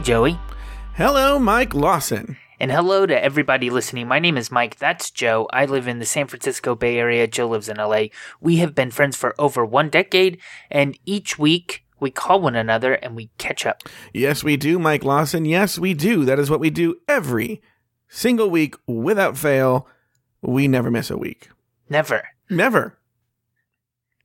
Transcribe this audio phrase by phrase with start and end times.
[0.00, 0.38] Joey.
[0.94, 2.36] Hello, Mike Lawson.
[2.58, 4.08] And hello to everybody listening.
[4.08, 4.76] My name is Mike.
[4.76, 5.46] That's Joe.
[5.52, 7.26] I live in the San Francisco Bay Area.
[7.26, 8.04] Joe lives in LA.
[8.40, 10.38] We have been friends for over one decade,
[10.70, 13.82] and each week we call one another and we catch up.
[14.12, 15.44] Yes, we do, Mike Lawson.
[15.44, 16.24] Yes, we do.
[16.24, 17.62] That is what we do every
[18.08, 19.86] single week without fail.
[20.40, 21.50] We never miss a week.
[21.88, 22.28] Never.
[22.48, 22.96] Never.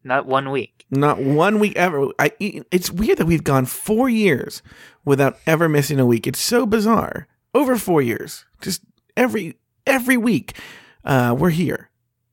[0.06, 0.86] Not one week.
[0.92, 2.10] Not one week ever.
[2.20, 4.62] I, it's weird that we've gone four years
[5.06, 6.28] without ever missing a week.
[6.28, 7.28] It's so bizarre.
[7.54, 8.82] Over four years, just
[9.16, 10.58] every every week,
[11.06, 11.90] uh, we're here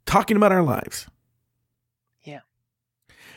[0.06, 1.06] talking about our lives.
[2.24, 2.40] Yeah.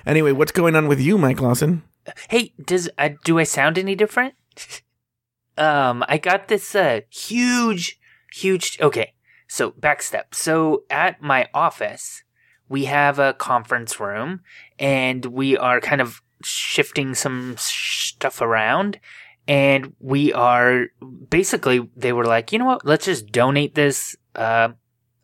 [0.05, 1.83] Anyway, what's going on with you, Mike Lawson?
[2.29, 4.33] Hey, does uh, do I sound any different?
[5.57, 7.99] um, I got this uh huge,
[8.33, 8.79] huge.
[8.81, 9.13] Okay,
[9.47, 10.33] so back step.
[10.33, 12.23] So at my office,
[12.67, 14.41] we have a conference room,
[14.79, 18.99] and we are kind of shifting some stuff around.
[19.47, 20.87] And we are
[21.29, 22.85] basically, they were like, you know what?
[22.85, 24.69] Let's just donate this uh,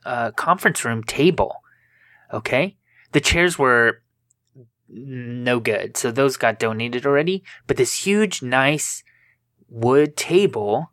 [0.06, 1.56] uh, conference room table.
[2.32, 2.78] Okay.
[3.14, 4.04] The chairs were
[4.88, 5.98] no good.
[5.98, 7.44] So those got donated already.
[7.66, 9.04] But this huge, nice
[9.70, 10.92] wood table,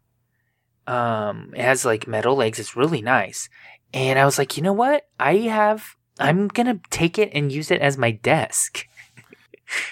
[0.87, 2.59] um, it has like metal legs.
[2.59, 3.51] It's really nice.
[3.93, 5.07] And I was like, you know what?
[5.21, 8.87] I have, I'm to take it and use it as my desk.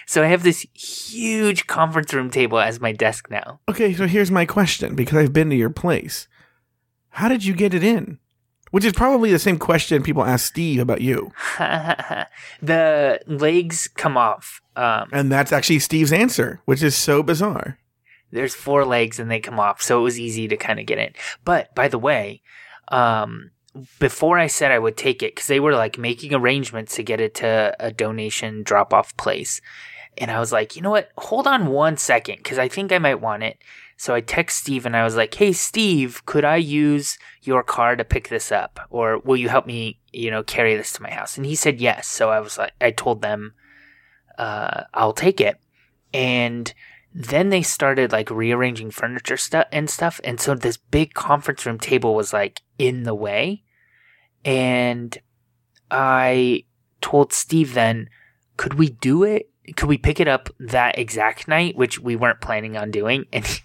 [0.06, 3.60] So I have this huge conference room table as my desk now.
[3.68, 6.28] Okay, so here's my question because I've been to your place.
[7.10, 8.18] How did you get it in?
[8.72, 11.32] Which is probably the same question people ask Steve about you.
[11.58, 14.60] the legs come off.
[14.74, 17.78] Um, and that's actually Steve's answer, which is so bizarre.
[18.32, 20.98] There's four legs and they come off, so it was easy to kind of get
[20.98, 21.12] in.
[21.44, 22.42] But by the way,
[22.88, 23.50] um,
[23.98, 27.20] before I said I would take it, because they were like making arrangements to get
[27.20, 29.60] it to a donation drop off place.
[30.18, 31.10] And I was like, you know what?
[31.18, 33.58] Hold on one second, because I think I might want it.
[33.96, 37.96] So I text Steve and I was like, "Hey Steve, could I use your car
[37.96, 41.10] to pick this up or will you help me, you know, carry this to my
[41.10, 42.06] house?" And he said yes.
[42.06, 43.54] So I was like I told them
[44.38, 45.58] uh, I'll take it.
[46.12, 46.72] And
[47.14, 51.78] then they started like rearranging furniture stuff and stuff and so this big conference room
[51.78, 53.62] table was like in the way.
[54.46, 55.18] And
[55.90, 56.64] I
[57.00, 58.08] told Steve then,
[58.56, 62.40] "Could we do it could we pick it up that exact night, which we weren't
[62.40, 63.26] planning on doing?
[63.32, 63.60] And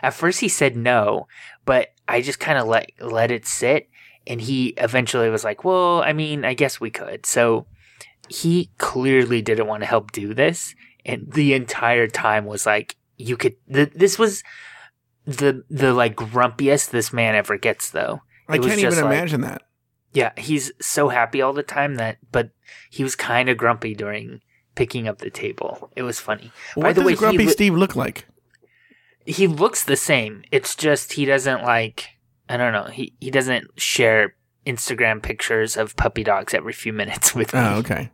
[0.00, 1.26] at first he said no,
[1.64, 3.88] but I just kind of let let it sit.
[4.28, 7.66] And he eventually was like, "Well, I mean, I guess we could." So
[8.28, 13.36] he clearly didn't want to help do this, and the entire time was like, "You
[13.36, 14.44] could." Th- this was
[15.24, 18.20] the the like grumpiest this man ever gets, though.
[18.48, 19.62] I can't even like, imagine that.
[20.12, 22.50] Yeah, he's so happy all the time that, but
[22.90, 24.42] he was kind of grumpy during
[24.74, 25.90] picking up the table.
[25.96, 26.52] It was funny.
[26.74, 28.26] What By the does way, Grumpy Steve look like?
[29.24, 30.44] He looks the same.
[30.50, 32.08] It's just he doesn't like.
[32.48, 32.84] I don't know.
[32.84, 34.34] He he doesn't share
[34.66, 37.60] Instagram pictures of puppy dogs every few minutes with me.
[37.60, 38.10] Oh, okay.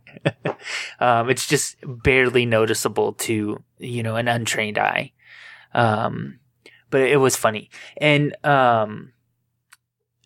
[1.01, 5.13] um, it's just barely noticeable to you know an untrained eye.
[5.75, 6.39] Um,
[6.91, 9.13] but it was funny, and um,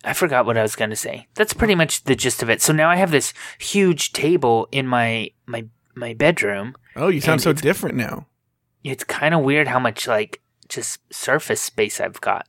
[0.03, 1.27] I forgot what I was going to say.
[1.35, 2.61] That's pretty much the gist of it.
[2.61, 6.75] So now I have this huge table in my my my bedroom.
[6.95, 8.27] Oh, you sound so different now.
[8.83, 12.47] It's kind of weird how much like just surface space I've got.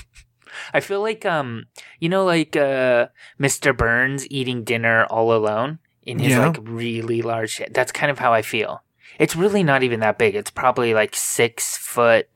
[0.74, 1.66] I feel like um
[2.00, 3.08] you know like uh
[3.40, 3.76] Mr.
[3.76, 6.48] Burns eating dinner all alone in his yeah.
[6.48, 8.82] like really large that's kind of how I feel.
[9.18, 10.34] It's really not even that big.
[10.34, 12.28] It's probably like six foot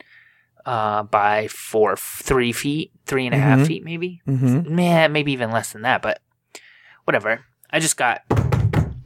[0.66, 3.58] uh by four three feet, three and a mm-hmm.
[3.58, 4.20] half feet maybe.
[4.28, 4.74] Mm-hmm.
[4.74, 6.20] Man, maybe even less than that, but
[7.04, 7.44] whatever.
[7.70, 8.22] I just got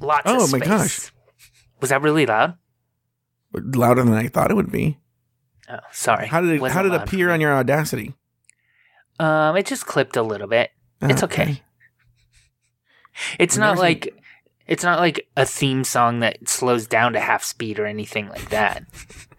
[0.00, 0.54] lots oh, of space.
[0.54, 1.12] Oh my gosh.
[1.80, 2.56] Was that really loud?
[3.52, 4.98] Louder than I thought it would be.
[5.68, 6.26] Oh, sorry.
[6.26, 8.14] How did it, how did it appear on your Audacity?
[9.18, 10.70] Um, it just clipped a little bit.
[11.02, 11.42] it's okay.
[11.42, 11.62] okay.
[13.38, 14.14] It's not like
[14.66, 18.50] it's not like a theme song that slows down to half speed or anything like
[18.50, 18.84] that.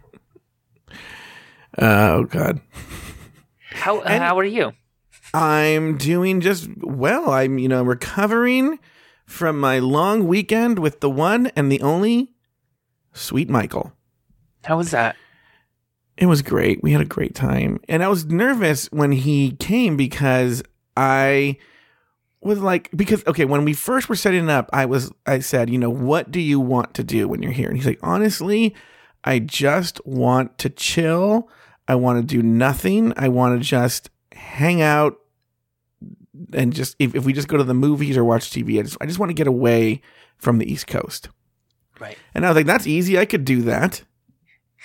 [1.78, 2.62] Uh, oh God.
[3.72, 4.74] How uh, how are you?
[5.34, 7.32] I'm doing just well.
[7.32, 8.80] I'm you know recovering
[9.26, 12.34] from my long weekend with the one and the only
[13.14, 13.94] Sweet Michael.
[14.64, 15.16] How was that?
[16.18, 16.84] It was great.
[16.84, 17.80] We had a great time.
[17.88, 20.62] And I was nervous when he came because
[20.96, 21.58] I
[22.42, 25.78] was like because okay, when we first were setting up, I was I said, you
[25.78, 27.70] know, what do you want to do when you're here?
[27.70, 28.76] And he's like, honestly,
[29.24, 31.50] I just want to chill.
[31.88, 33.14] I want to do nothing.
[33.18, 35.18] I want to just hang out
[36.54, 38.98] and just if, if we just go to the movies or watch TV, I just
[39.02, 40.02] I just want to get away
[40.38, 41.30] from the East Coast.
[42.00, 42.18] Right.
[42.34, 43.20] And I was like, that's easy.
[43.20, 44.04] I could do that.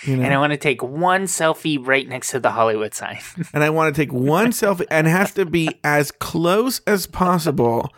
[0.03, 0.25] You know?
[0.25, 3.19] And I want to take one selfie right next to the Hollywood sign.
[3.55, 7.91] and I want to take one selfie and has to be as close as possible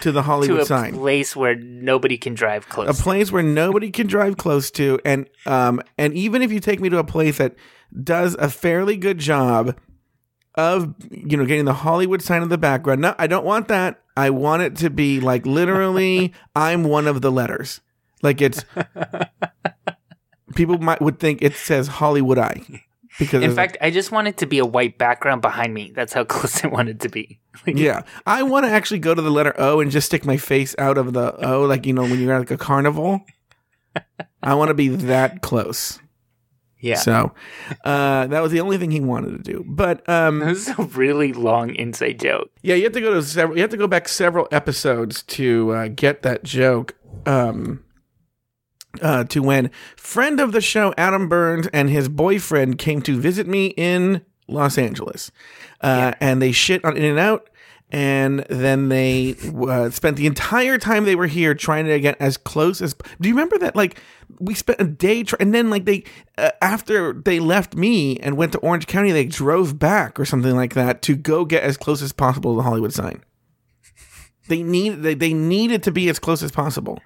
[0.00, 0.94] to the to Hollywood a sign.
[0.94, 2.88] place where nobody can drive close.
[2.88, 6.80] a place where nobody can drive close to and um and even if you take
[6.80, 7.54] me to a place that
[8.02, 9.76] does a fairly good job
[10.54, 13.00] of you know getting the Hollywood sign in the background.
[13.00, 14.00] No, I don't want that.
[14.16, 17.80] I want it to be like literally I'm one of the letters.
[18.22, 18.64] Like it's
[20.54, 22.84] people might would think it says Hollywood I
[23.18, 25.92] because In fact, I just want it to be a white background behind me.
[25.94, 27.40] That's how close I want it to be.
[27.66, 30.36] Like, Yeah, I want to actually go to the letter O and just stick my
[30.36, 33.20] face out of the O, like you know when you're at like a carnival.
[34.42, 36.00] I want to be that close.
[36.80, 36.96] yeah.
[36.96, 37.32] So
[37.84, 39.64] uh, that was the only thing he wanted to do.
[39.66, 42.50] But um, This is a really long inside joke.
[42.62, 43.56] yeah, you have to go to several.
[43.56, 46.94] You have to go back several episodes to uh, get that joke.
[47.24, 47.83] Um,
[49.02, 53.46] uh, to when friend of the show Adam Burns and his boyfriend came to visit
[53.46, 55.30] me in Los Angeles,
[55.80, 57.50] uh, and they shit on In and Out.
[57.90, 59.36] And then they
[59.68, 62.94] uh, spent the entire time they were here trying to get as close as.
[63.20, 63.76] Do you remember that?
[63.76, 64.00] Like
[64.40, 66.02] we spent a day, try- and then like they
[66.36, 70.56] uh, after they left me and went to Orange County, they drove back or something
[70.56, 73.22] like that to go get as close as possible to the Hollywood sign.
[74.48, 76.98] They need they, they needed to be as close as possible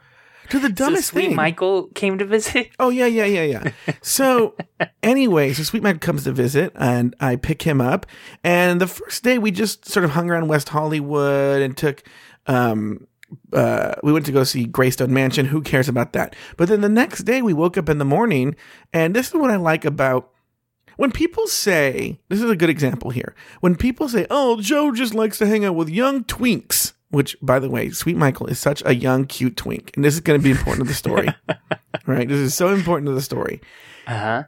[0.50, 1.36] to the So dumbest Sweet thing.
[1.36, 2.70] Michael came to visit.
[2.80, 3.94] Oh yeah, yeah, yeah, yeah.
[4.02, 4.56] So
[5.02, 8.06] anyway, so Sweet Mike comes to visit, and I pick him up.
[8.44, 12.02] And the first day, we just sort of hung around West Hollywood and took.
[12.46, 13.06] Um,
[13.52, 15.46] uh, we went to go see Greystone Mansion.
[15.46, 16.34] Who cares about that?
[16.56, 18.56] But then the next day, we woke up in the morning,
[18.92, 20.30] and this is what I like about
[20.96, 23.34] when people say this is a good example here.
[23.60, 27.58] When people say, "Oh, Joe just likes to hang out with young twinks," which, by
[27.58, 30.44] the way, Sweet Michael is such a young, cute twink, and this is going to
[30.44, 31.28] be important to the story.
[32.06, 32.28] right?
[32.28, 33.60] This is so important to the story.
[34.06, 34.42] Uh huh.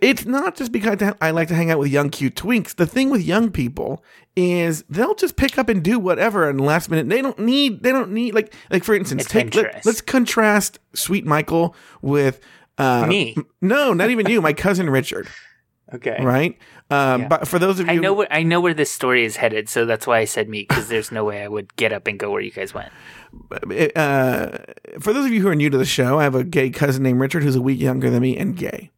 [0.00, 2.74] It's not just because I like to hang out with young, cute twinks.
[2.74, 4.02] The thing with young people
[4.34, 7.10] is they'll just pick up and do whatever in the last minute.
[7.10, 7.82] They don't need.
[7.82, 12.40] They don't need like like for instance, take let, let's contrast Sweet Michael with
[12.78, 13.36] uh, Me.
[13.60, 14.40] No, not even you.
[14.40, 15.28] My cousin Richard.
[15.94, 16.16] Okay.
[16.20, 16.58] Right.
[16.90, 17.28] Um, Yeah.
[17.28, 19.68] But for those of you, I know where I know where this story is headed,
[19.68, 22.18] so that's why I said me because there's no way I would get up and
[22.18, 22.90] go where you guys went.
[23.96, 24.58] uh,
[25.00, 27.02] for those of you who are new to the show, I have a gay cousin
[27.02, 28.90] named Richard who's a week younger than me and gay.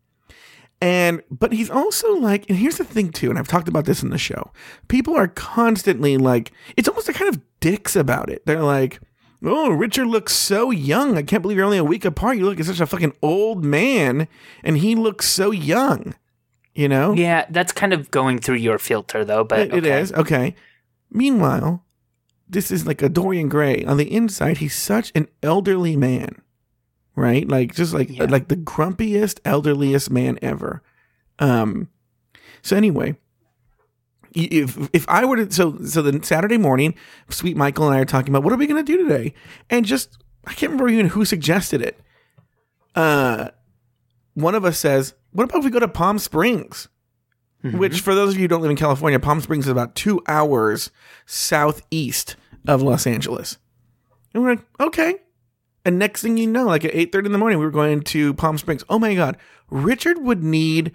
[0.80, 4.02] And but he's also like, and here's the thing too, and I've talked about this
[4.02, 4.52] in the show.
[4.86, 8.46] People are constantly like, it's almost a kind of dicks about it.
[8.46, 9.00] They're like,
[9.42, 11.18] "Oh, Richard looks so young.
[11.18, 12.38] I can't believe you're only a week apart.
[12.38, 14.28] You look like such a fucking old man,
[14.62, 16.14] and he looks so young."
[16.78, 17.12] You know?
[17.12, 20.00] Yeah, that's kind of going through your filter though, but It- it okay.
[20.00, 20.54] is okay.
[21.10, 21.84] Meanwhile,
[22.48, 23.82] this is like a Dorian Gray.
[23.84, 26.40] On the inside, he's such an elderly man,
[27.16, 27.48] right?
[27.48, 28.26] Like just like Yeah.
[28.28, 30.80] like the grumpiest, elderliest man ever.
[31.40, 31.88] Um.
[32.62, 33.16] So anyway,
[34.36, 36.94] if if I were to so so the Saturday morning,
[37.28, 39.34] Sweet Michael and I are talking about what are we going to do today,
[39.68, 40.16] and just
[40.46, 41.98] I can't remember even who suggested it.
[42.94, 43.48] Uh,
[44.34, 46.88] one of us says, "What about if we go to Palm Springs?"
[47.64, 47.76] Mm-hmm.
[47.78, 50.22] which for those of you who don't live in California, Palm Springs is about two
[50.28, 50.92] hours
[51.26, 52.36] southeast
[52.68, 53.58] of Los Angeles.
[54.32, 55.16] And we're like, okay.
[55.84, 58.02] And next thing you know, like at eight thirty in the morning, we were going
[58.02, 58.84] to Palm Springs.
[58.88, 59.38] Oh my god,
[59.70, 60.92] Richard would need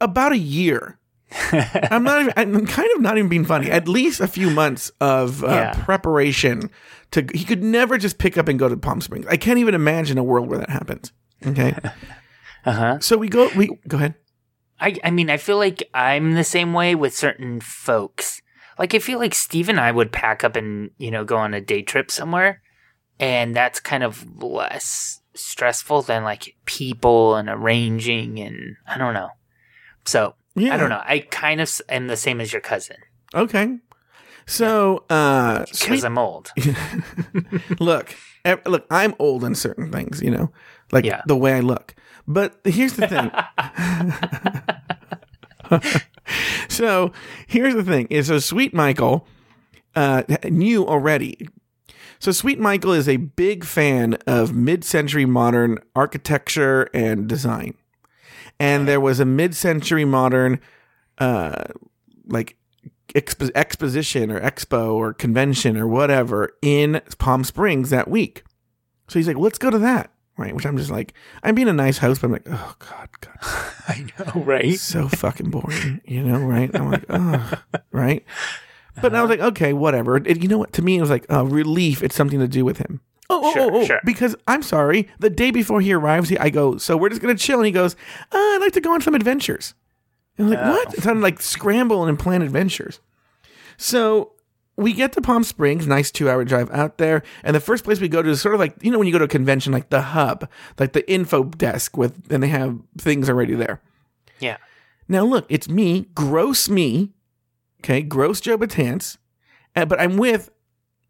[0.00, 0.98] about a year.
[1.52, 2.20] I'm not.
[2.20, 3.70] Even, I'm kind of not even being funny.
[3.70, 5.84] At least a few months of uh, Yeah.
[5.84, 6.70] preparation.
[7.12, 9.26] To he could never just pick up and go to Palm Springs.
[9.28, 11.12] I can't even imagine a world where that happens.
[11.46, 11.74] Okay,
[12.66, 12.98] Uh huh.
[13.00, 13.50] so we go.
[13.56, 14.14] We go ahead.
[14.80, 18.40] I I mean I feel like I'm the same way with certain folks.
[18.78, 21.54] Like I feel like Steve and I would pack up and you know go on
[21.54, 22.60] a day trip somewhere,
[23.20, 29.30] and that's kind of less stressful than like people and arranging and I don't know.
[30.04, 31.02] So Yeah, I don't know.
[31.04, 32.96] I kind of am the same as your cousin
[33.34, 33.78] Okay.
[34.46, 36.52] So, uh, because I'm old.
[37.80, 38.14] look,
[38.66, 40.52] look, I'm old in certain things, you know,
[40.92, 41.22] like Yeah.
[41.26, 41.94] the way I look.
[42.26, 43.30] But here's the thing.
[46.68, 47.12] so
[47.46, 49.26] here's the thing: is so Sweet Michael
[49.94, 51.48] uh, knew already.
[52.18, 57.74] So Sweet Michael is a big fan of mid-century modern architecture and design,
[58.58, 60.60] and there was a mid-century modern,
[61.18, 61.64] uh,
[62.26, 62.56] like
[63.14, 68.42] expo- exposition or expo or convention or whatever in Palm Springs that week.
[69.08, 70.13] So he's like, let's go to that.
[70.36, 70.54] Right.
[70.54, 71.14] Which I'm just like,
[71.44, 73.38] I'm being a nice host, but I'm like, oh God, God,
[73.88, 74.74] I know, right?
[74.78, 76.74] so fucking boring, you know, right?
[76.74, 77.52] I'm like, oh,
[77.92, 78.24] right.
[79.00, 80.16] But I was like, okay, whatever.
[80.16, 80.72] It- you know what?
[80.74, 82.02] To me, it was like a relief.
[82.02, 83.00] It's something to do with him.
[83.30, 84.00] Oh, oh, Sure, oh, oh, sure.
[84.04, 85.08] because I'm sorry.
[85.18, 87.72] The day before he arrives, he, I go, so we're just gonna chill, and he
[87.72, 87.94] goes,
[88.32, 89.74] uh, I'd like to go on some adventures.
[90.36, 90.70] And I'm like, Oh.
[90.72, 90.94] what?
[90.94, 93.00] It sounded like scramble and plan adventures.
[93.76, 94.32] So
[94.76, 98.00] we get to Palm Springs, nice two hour drive out there, and the first place
[98.00, 99.72] we go to is sort of like you know when you go to a convention,
[99.72, 103.80] like the hub, like the info desk with, and they have things already there.
[104.40, 104.56] Yeah.
[105.08, 107.12] Now look, it's me, gross me,
[107.80, 109.18] okay, gross Joe Batance,
[109.76, 110.50] uh, but I'm with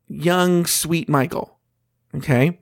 [0.09, 1.59] young sweet Michael,
[2.15, 2.59] okay.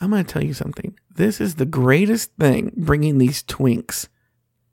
[0.00, 0.98] I'm gonna tell you something.
[1.14, 4.08] This is the greatest thing bringing these twinks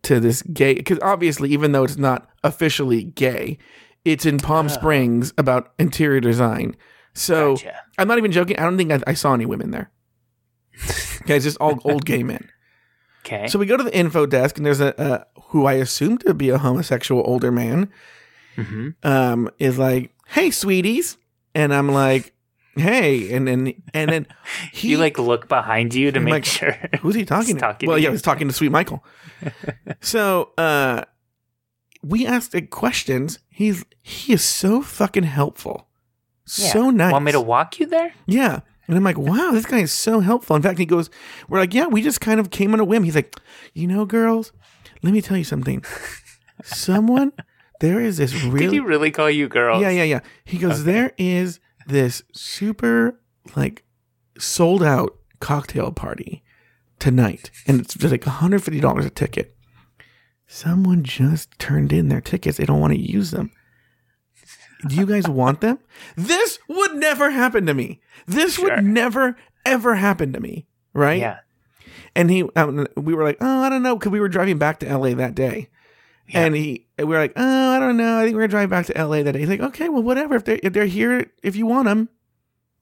[0.04, 3.58] to this gay because obviously, even though it's not officially gay,
[4.12, 6.76] it's in Palm Springs about interior design.
[7.14, 7.76] So Gotcha.
[7.98, 8.58] I'm not even joking.
[8.60, 9.92] I don't think I, I saw any women there.
[11.24, 12.50] Okay, it's just all old gay men.
[13.26, 13.48] Okay.
[13.48, 16.50] So we go to the info desk, and there's a, who I assume to be
[16.50, 17.92] a homosexual older man.
[18.56, 21.18] hmm Um, is like, "Hey, sweeties,"
[21.54, 22.34] and I'm like,
[22.76, 24.28] "Hey," and then and then
[24.72, 26.78] he you like look behind you to I'm make like, sure.
[27.02, 27.60] Who's he talking to?
[27.62, 29.04] talking well, to yeah, he's talking to Sweet Michael.
[30.00, 31.04] so, uh,
[32.04, 33.39] we asked questions.
[33.50, 35.88] He's he is so fucking helpful,
[36.58, 36.72] Yeah.
[36.72, 37.12] so nice.
[37.12, 38.13] Want me to walk you there?
[38.25, 38.62] Yeah.
[38.88, 40.56] And I'm like, wow, this guy is so helpful.
[40.56, 41.10] In fact, he goes,
[41.50, 43.04] we're like, yeah, we just kind of came on a whim.
[43.04, 43.36] He's like,
[43.74, 44.54] you know, girls,
[45.04, 45.84] let me tell you something.
[46.63, 47.34] Someone,
[47.82, 49.82] there is this Did really, he really call you girls?
[49.82, 50.20] yeah, yeah, yeah.
[50.46, 53.20] He goes, there is this super
[53.58, 53.84] like
[54.39, 56.44] sold out cocktail party
[57.00, 59.57] tonight, and it's just like $150 a ticket.
[60.48, 62.58] Someone just turned in their tickets.
[62.58, 63.51] They don't want to use them.
[64.88, 65.80] Do you guys want them?
[66.16, 68.00] This would never happen to me.
[68.27, 68.75] This Sure.
[68.75, 69.36] would never,
[69.66, 70.68] ever happen to me.
[70.94, 71.20] Right?
[71.20, 71.39] Yeah.
[72.16, 74.80] And he, um, we were like, oh, I don't know, because we were driving back
[74.80, 75.70] to LA that day.
[76.30, 76.46] Yeah.
[76.46, 78.20] And he, we were like, oh, I don't know.
[78.20, 79.39] I think we're gonna drive back to LA that day.
[79.39, 80.36] He's like, okay, well, whatever.
[80.36, 82.10] If they're if they're here, if you want them.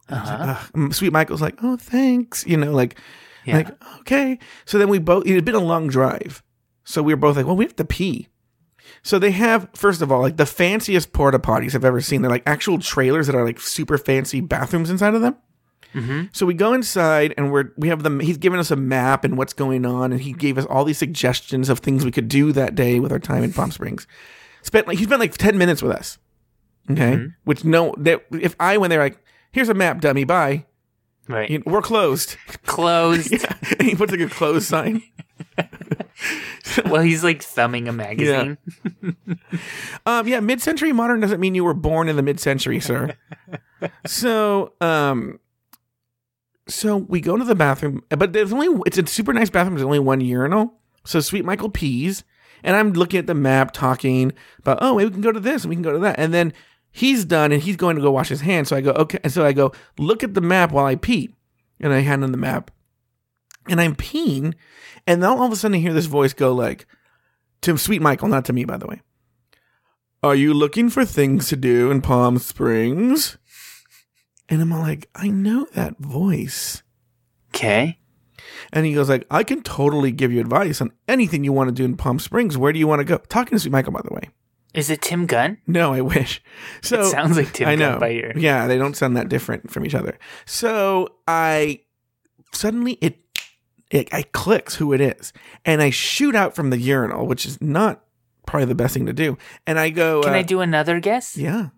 [0.10, 0.92] Uh-huh.
[0.92, 2.46] Sweet Michael's like, oh, thanks.
[2.48, 2.98] You know, like,
[3.46, 3.58] Yeah.
[3.58, 4.40] like okay.
[4.66, 5.26] So then we both.
[5.26, 6.42] It had been a long drive,
[6.86, 8.30] so we were both like, well, we have to pee.
[9.04, 12.22] So they have, first of all, like the fanciest porta potties I've ever seen.
[12.22, 15.36] They're like actual trailers that are like super fancy bathrooms inside of them.
[15.94, 18.20] hmm So we go inside and we're we have them.
[18.20, 20.98] He's given us a map and what's going on, and he gave us all these
[21.00, 24.06] suggestions of things we could do that day with our time in Palm Springs.
[24.62, 26.18] Spent like he spent like ten minutes with us.
[26.92, 27.34] Okay, Mhm.
[27.46, 29.18] which no, that if I went there like,
[29.52, 30.66] here's a map, dummy, bye.
[31.28, 31.50] Right.
[31.50, 32.36] You know, we're closed.
[32.68, 33.32] Closed.
[33.42, 35.02] yeah, and he puts like a closed sign.
[36.86, 38.58] well, he's like thumbing a magazine.
[40.08, 43.16] Um, yeah, mid-century modern doesn't mean you were born in the mid-century, sir.
[44.06, 45.40] so, um,
[46.68, 49.76] so we go to the bathroom, but there's only it's a super nice bathroom.
[49.76, 50.74] There's only one urinal.
[51.06, 52.24] So sweet Michael pees,
[52.64, 55.64] and I'm looking at the map, talking about oh, maybe we can go to this
[55.64, 56.54] and we can go to that, and then
[56.92, 58.70] he's done and he's going to go wash his hands.
[58.70, 61.34] So I go okay, and so I go look at the map while I pee,
[61.80, 62.72] and I hand him the map,
[63.68, 64.54] and I'm peeing,
[65.08, 66.86] and then all of a sudden I hear this voice go like
[67.62, 69.02] to sweet Michael, not to me, by the way.
[70.24, 73.38] Are you looking for things to do in Palm Springs?
[74.50, 76.84] And I'm all like, I know that voice.
[77.50, 78.00] Okay.
[78.74, 81.74] And he goes like, I can totally give you advice on anything you want to
[81.74, 82.58] do in Palm Springs.
[82.58, 83.18] Where do you want to go?
[83.18, 84.30] Talking to Sweet Michael, by the way.
[84.74, 85.58] Is it Tim Gunn?
[85.68, 86.44] No, I wish.
[86.82, 87.92] So it sounds like Tim I know.
[87.92, 88.38] Gunn by your.
[88.38, 90.20] Yeah, they don't sound that different from each other.
[90.46, 91.82] So I
[92.52, 93.25] suddenly it
[93.92, 95.32] it, it clicks who it is,
[95.66, 98.04] and I shoot out from the urinal, which is not
[98.48, 99.38] probably the best thing to do.
[99.68, 101.36] And I go, Can uh, I do another guess?
[101.38, 101.70] Yeah,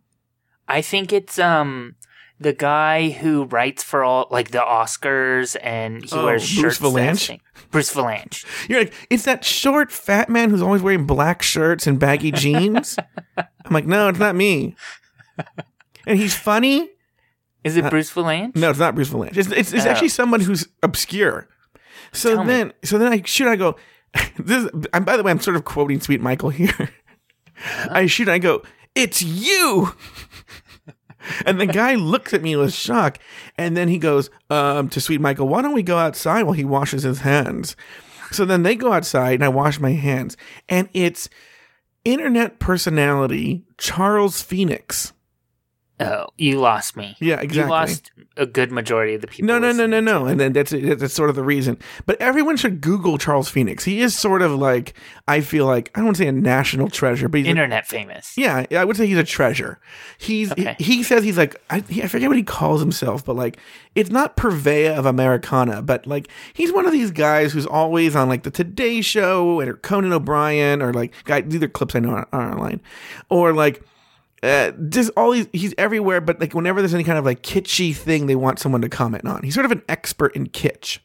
[0.68, 1.96] I think it's um
[2.40, 6.80] the guy who writes for all like the Oscars and he Oh, wears Bruce shirts.
[6.80, 7.40] that Vilanch?
[7.72, 8.46] Bruce Vilanch.
[8.70, 12.96] You're like, it's that short, fat man who's always wearing black shirts and baggy jeans.
[13.38, 14.76] I'm like, no, it's not me.
[16.06, 16.90] And he's funny.
[17.64, 18.56] Is it Uh, Bruce Vilanch?
[18.56, 19.36] No, it's not Bruce Vilanch.
[19.36, 19.90] It's, it's, it's Oh.
[19.90, 21.48] actually someone who's obscure.
[22.18, 22.48] So Tell me.
[22.48, 23.48] then, so then I shoot.
[23.48, 23.76] I go.
[24.40, 24.64] This.
[24.64, 26.90] Is, and by the way, I'm sort of quoting Sweet Michael here.
[27.90, 28.28] I shoot.
[28.28, 28.64] I go.
[28.96, 29.94] It's you.
[31.46, 33.20] and the guy looks at me with shock,
[33.58, 35.48] and then he goes um, to Sweet Michael.
[35.48, 37.76] Why don't we go outside while he washes his hands?
[38.32, 40.36] So then they go outside, and I wash my hands,
[40.68, 41.30] and it's
[42.04, 45.14] internet personality Charles Phoenix.
[46.00, 47.16] Oh, you lost me.
[47.20, 47.64] Yeah, exactly.
[47.64, 49.48] You lost a good majority of the people.
[49.48, 50.28] No, no, no, no, no.
[50.28, 51.80] And then that's that's sort of the reason.
[52.06, 53.84] But everyone should Google Charles Phoenix.
[53.84, 54.94] He is sort of like
[55.28, 57.88] I feel like I don't want to say a national treasure, but he's a- Internet
[57.88, 58.38] famous.
[58.38, 59.80] yeah, I would say he's a treasure.
[60.20, 60.76] He's Okay.
[60.78, 63.58] he, he says he's like I, he- I forget what he calls himself, but like
[63.96, 68.30] it's not purveyor of Americana, but like he's one of these guys who's always on
[68.30, 72.12] like the Today Show or Conan O'Brien or like guy these are clips I know
[72.12, 72.82] are online,
[73.30, 73.82] or like
[74.44, 77.96] uh, just all these he's everywhere but like whenever there's any kind of like kitschy
[77.96, 81.00] thing they want someone to comment on he's sort of an expert in kitsch.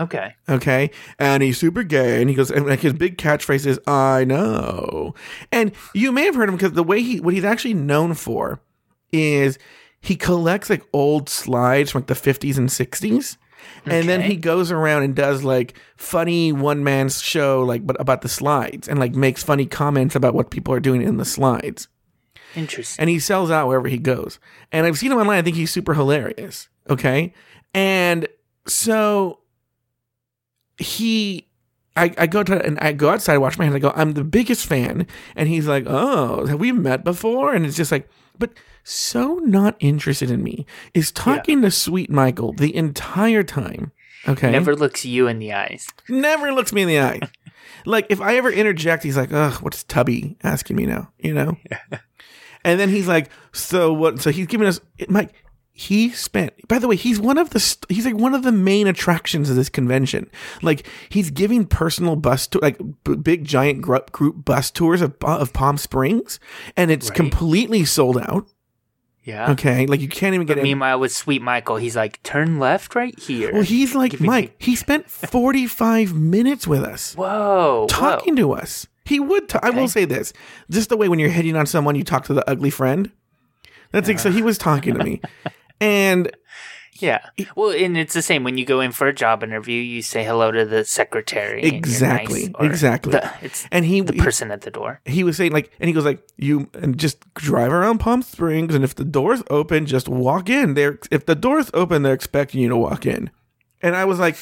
[0.00, 0.34] Okay.
[0.48, 0.90] okay?
[1.20, 5.14] And he's super gay and he goes and like his big catchphrase is i know.
[5.52, 8.60] And you may have heard him because the way he what he's actually known for
[9.12, 9.56] is
[10.00, 13.36] he collects like old slides from like the 50s and 60s
[13.86, 18.22] and then he goes around and does like funny one man show like but about
[18.22, 21.88] the slides and like makes funny comments about what people are doing in the slides
[22.56, 23.02] Interesting.
[23.02, 24.38] and he sells out wherever he goes.
[24.72, 25.38] And I've seen him online.
[25.38, 26.68] I think he's super hilarious.
[26.88, 27.32] Okay,
[27.72, 28.26] and
[28.66, 29.40] so
[30.78, 31.48] he.
[31.96, 33.76] I, I go to and I go outside, wash my hands.
[33.76, 35.06] I go, I'm the biggest fan,
[35.36, 38.50] and he's like, "Oh, have we met before?" And it's just like, but
[38.82, 43.92] so not interested in me is talking to Sweet Michael the entire time.
[44.26, 45.86] Okay, Never looks you in the eyes.
[46.08, 47.20] never looks me in the eye.
[47.86, 51.56] like if I ever interject, he's like, "Ugh, what's Tubby asking me now?" You know.
[52.64, 55.32] And then he's like, "So what?" So he's giving us Mike.
[55.76, 56.52] He spent.
[56.68, 57.76] By the way, he's one of the.
[57.88, 60.30] He's like one of the main attractions of this convention.
[60.62, 65.14] Like he's giving personal bus to like b- big giant group group bus tours of
[65.22, 66.38] of Palm Springs,
[66.76, 67.16] and it's Right.
[67.16, 68.46] completely sold out.
[69.24, 69.50] Yeah.
[69.52, 70.64] Okay, like you can't even get But in.
[70.64, 73.52] meanwhile, with Sweet Michael, he's like, turn left right here.
[73.54, 74.54] Well, he's like Give me Mike.
[74.58, 77.14] He spent forty five minutes with us.
[77.16, 77.86] whoa.
[77.88, 78.42] talking whoa.
[78.42, 78.86] to us.
[79.04, 79.48] He would.
[79.48, 79.86] ta- I will Okay.
[79.88, 80.32] say this:
[80.70, 83.10] just the way when you're hitting on someone, you talk to the ugly friend.
[83.92, 84.30] That's like so.
[84.30, 85.20] He was talking to me,
[85.80, 86.30] and
[87.00, 87.20] Yeah.
[87.56, 89.80] Well, and it's the same when you go in for a job interview.
[89.80, 91.62] You say hello to the secretary.
[91.62, 93.12] and Exactly, nice, exactly.
[93.12, 95.00] the- it's and he the person at the door.
[95.04, 98.74] he was saying like, and he goes like, you and just drive around Palm Springs,
[98.74, 100.74] and if the door's open, just walk in.
[100.74, 103.30] They're if the door's open, they're expecting you to walk in.
[103.82, 104.36] And I was like,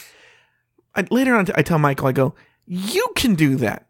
[0.94, 2.34] I, later on, I tell Michael, I go,
[2.66, 3.86] you can do that.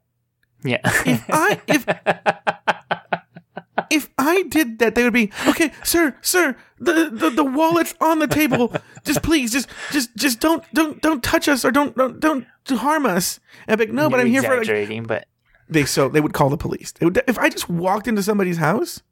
[0.64, 0.80] Yeah.
[0.84, 1.86] If I if
[3.90, 6.56] if I did that, they would be okay, sir, sir.
[6.78, 8.74] The, the the wallet's on the table.
[9.04, 13.06] Just please, just just just don't don't don't touch us or don't don't don't harm
[13.06, 13.40] us.
[13.66, 14.50] And I'd be like, no, but I'm here for.
[14.50, 15.26] Like, exaggerating, but
[15.68, 16.92] they so they would call the police.
[17.00, 19.02] Would, if I just walked into somebody's house,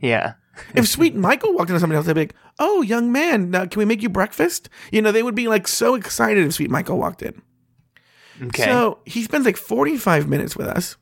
[0.00, 0.34] yeah.
[0.74, 3.78] if Sweet Michael walked into somebody's house, they'd be like, "Oh, young man, uh, can
[3.78, 6.98] we make you breakfast?" You know, they would be like so excited if Sweet Michael
[6.98, 7.42] walked in.
[8.42, 8.64] Okay.
[8.64, 10.96] So he spends like 45 minutes with us.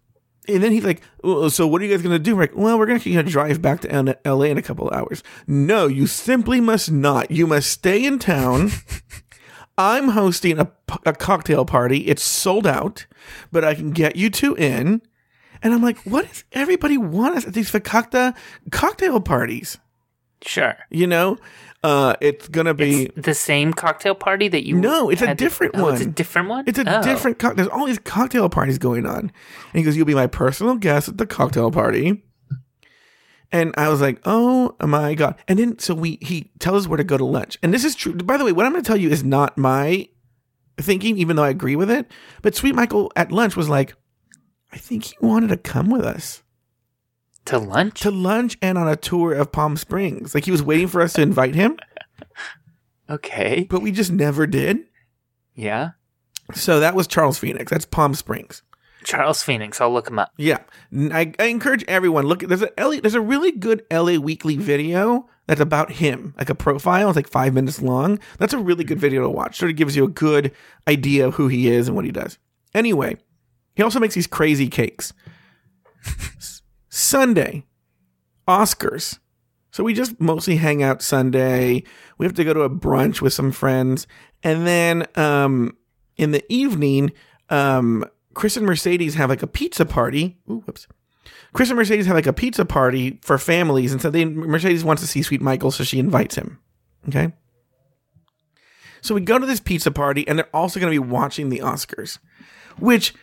[0.48, 2.34] And then he's like, "Oh, So, what are you guys going to do?
[2.34, 5.22] We're like, well, we're going to drive back to LA in a couple of hours.
[5.46, 7.30] No, you simply must not.
[7.30, 8.70] You must stay in town.
[9.78, 12.08] I'm hosting a cocktail party.
[12.08, 13.06] It's sold out,
[13.52, 15.02] but I can get you two in.
[15.62, 18.34] And I'm like, what does everybody want us at these Fakakta
[18.70, 19.78] cocktail parties?
[20.42, 20.76] Sure.
[20.90, 21.38] You know,
[21.82, 23.06] uh, it's going to be.
[23.06, 24.76] It's the same cocktail party that you.
[24.76, 26.12] No, it's a different oh, It's a one.
[26.12, 26.64] different one.
[26.66, 27.02] It's a Oh.
[27.02, 27.64] different cocktail.
[27.64, 29.18] There's all these cocktail parties going on.
[29.20, 29.32] And
[29.72, 32.22] he goes, You'll be my personal guest at the cocktail party.
[33.52, 35.34] And I was like, Oh my God.
[35.48, 37.58] And then so we he tells us where to go to lunch.
[37.62, 38.14] And this is true.
[38.14, 40.08] By the way, what I'm gonna tell you is not my
[40.78, 42.10] thinking, even though I agree with it.
[42.42, 43.94] But Sweet Michael at lunch was like,
[44.72, 46.42] I think he wanted to come with us
[47.46, 48.00] to lunch.
[48.00, 50.34] to lunch and on a tour of Palm Springs.
[50.34, 51.78] Like he was waiting for us to invite him,
[53.10, 53.66] okay.
[53.68, 54.78] but we just never did.
[55.54, 55.90] Yeah.
[56.54, 57.70] So that was Charles Phoenix.
[57.70, 58.62] That's Palm Springs.
[59.04, 59.80] Charles Phoenix.
[59.80, 60.32] I'll look him up.
[60.36, 60.58] Yeah,
[60.92, 62.40] I encourage everyone look.
[62.40, 66.54] There's a LA, there's a really good LA Weekly video that's about him, like a
[66.54, 67.08] profile.
[67.08, 68.18] It's like five minutes long.
[68.38, 69.58] That's a really good video to watch.
[69.58, 70.52] Sort of gives you a good
[70.86, 72.38] idea of who he is and what he does.
[72.74, 73.16] Anyway,
[73.74, 75.12] he also makes these crazy cakes.
[76.90, 77.64] Sunday,
[78.46, 79.18] Oscars.
[79.70, 81.84] So we just mostly hang out Sunday.
[82.18, 84.06] We have to go to a brunch with some friends,
[84.42, 85.76] and then um,
[86.16, 87.12] in the evening,
[87.48, 90.38] um, Chris and Mercedes have like a pizza party.
[90.50, 90.86] Ooh, whoops.
[91.52, 95.02] Chris and Mercedes have like a pizza party for families, and so they Mercedes wants
[95.02, 96.58] to see Sweet Michael, so she invites him.
[97.08, 97.32] Okay.
[99.02, 101.60] So we go to this pizza party, and they're also going to be watching the
[101.60, 102.18] Oscars,
[102.78, 103.14] which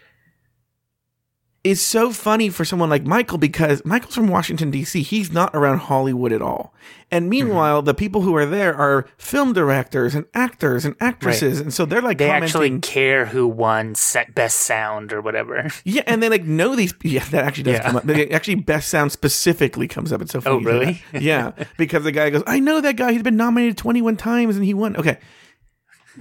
[1.63, 5.01] is so funny for someone like Michael because Michael's from Washington D.C.
[5.01, 6.73] He's not around Hollywood at all,
[7.11, 11.73] and meanwhile, the people who are there are film directors and actors and actresses, and
[11.73, 15.67] so they're like They actually care who won set best sound or whatever.
[15.83, 16.93] Yeah, and they like know these.
[17.03, 17.83] Yeah, that actually does Yeah.
[17.87, 18.03] come up.
[18.03, 20.21] They actually, best sound specifically comes up.
[20.21, 20.55] It's so funny.
[20.55, 21.01] Oh, really?
[21.13, 23.11] yeah, because the guy goes, "I know that guy.
[23.11, 25.17] He's been nominated twenty one times and he won." Okay,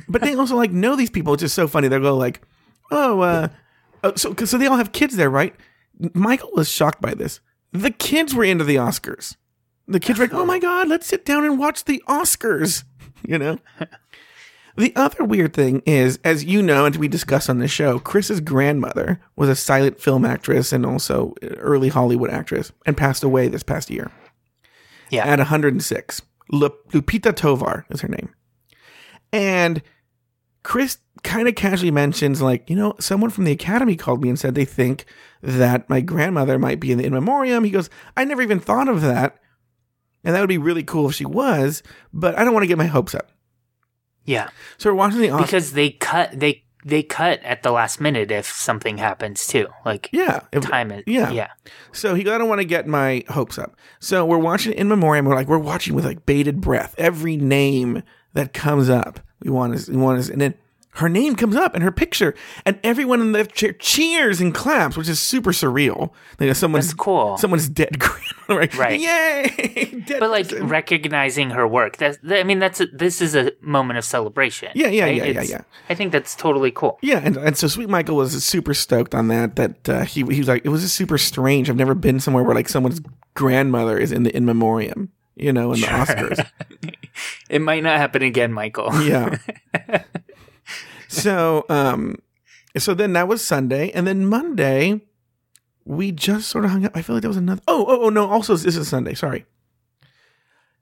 [0.09, 1.35] but they also like know these people.
[1.35, 1.88] It's just so funny.
[1.88, 2.40] They go like,
[2.90, 3.49] "Oh, uh,
[4.07, 5.55] oh, so so they all have kids there, right?"
[6.14, 7.40] Michael was shocked by this.
[7.73, 9.37] The kids were into the Oscars.
[9.88, 12.85] The kids were like, "Oh my god, let's sit down and watch the Oscars,"
[13.27, 13.59] you know.
[14.79, 18.40] The other weird thing is, as you know, and we discussed on the show, Chris's
[18.40, 23.49] grandmother was a silent film actress and also uh, early Hollywood actress and passed away
[23.49, 24.11] this past year
[25.11, 25.25] Yeah.
[25.27, 26.21] at 106.
[26.53, 28.29] Lu- Lupita Tovar is her name.
[29.33, 29.83] And
[30.67, 34.37] Chris kind of casually mentions, like, you know, someone from the Academy called me and
[34.37, 35.05] said they think
[35.41, 37.63] that my grandmother might be in the in memoriam.
[37.63, 39.39] He goes, I never even thought of that.
[40.25, 42.79] And that would be really cool if she was, but I don't want to get
[42.79, 43.31] my hopes up.
[44.25, 44.49] yeah.
[44.77, 45.43] So we're watching the Oscars.
[45.43, 49.69] Because they cut they they cut at the last minute if something happens too.
[49.85, 50.41] Like yeah.
[50.51, 51.05] if- time it.
[51.07, 51.31] yeah.
[51.31, 51.51] Yeah.
[51.93, 53.77] So he goes, I don't want to get my hopes up.
[54.01, 55.27] So we're watching in memoriam.
[55.27, 56.97] We're like, we're watching with like bated breath.
[56.99, 58.03] Every name
[58.35, 60.55] that comes up, we want to, we want to, and then
[60.96, 64.96] her name comes up and her picture, and everyone in the chair cheers and claps,
[64.96, 66.11] which is super surreal.
[66.40, 67.37] Like someone's That's cool.
[67.37, 68.75] Someone's dead grandma, right?
[68.77, 69.01] Right.
[69.01, 69.92] Yay!
[70.07, 70.68] But like person.
[70.68, 74.70] recognizing her work, that's that, I mean that's a, this is a moment of celebration.
[74.75, 75.16] Yeah, yeah, right?
[75.16, 75.61] yeah, yeah, yeah.
[75.90, 76.99] I think that's totally cool.
[77.03, 79.57] Yeah, and, and so Sweet Michael was super stoked on that.
[79.57, 81.68] That uh, he he was like, it was just super strange.
[81.68, 83.01] I've never been somewhere where like someone's
[83.35, 86.51] grandmother is in the in memoriam, you know, in the Oscars.
[87.49, 88.90] It might not happen again, Michael.
[89.03, 89.38] Yeah.
[91.09, 92.16] so um,
[92.77, 95.01] so then that was Sunday, and then Monday
[95.85, 96.96] we just sort of hung up.
[96.96, 97.62] I feel like there was another.
[97.68, 98.27] Oh, oh, oh no!
[98.29, 99.14] Also, this is Sunday.
[99.14, 99.46] Sorry.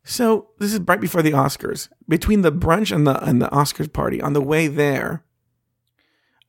[0.02, 1.88] So this is right before the Oscars.
[2.08, 5.22] Between the brunch and the and the Oscars party, on the way there,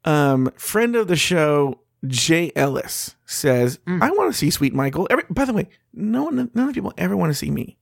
[0.06, 4.02] um, friend of the show Jay Ellis says, Mm.
[4.02, 6.74] "I want to see Sweet Michael." Every, by the way, no one, none of the
[6.74, 7.78] people ever want to see me.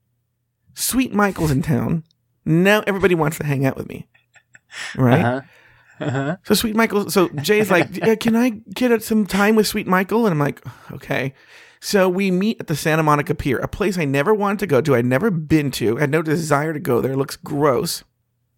[0.73, 2.03] Sweet Michael's in town.
[2.45, 4.07] Now everybody wants to hang out with me,
[4.97, 5.21] right?
[5.23, 5.41] Uh-huh.
[5.99, 6.37] Uh-huh.
[6.43, 10.25] So Sweet Michael, so Jay's like, "Yeah, "Can I get some time with Sweet Michael?"
[10.25, 11.33] And I'm like, "Okay."
[11.79, 14.81] So we meet at the Santa Monica Pier, a place I never wanted to go
[14.81, 14.95] to.
[14.95, 15.97] I'd never been to.
[15.97, 17.11] I had no desire to go there.
[17.13, 18.03] It looks gross.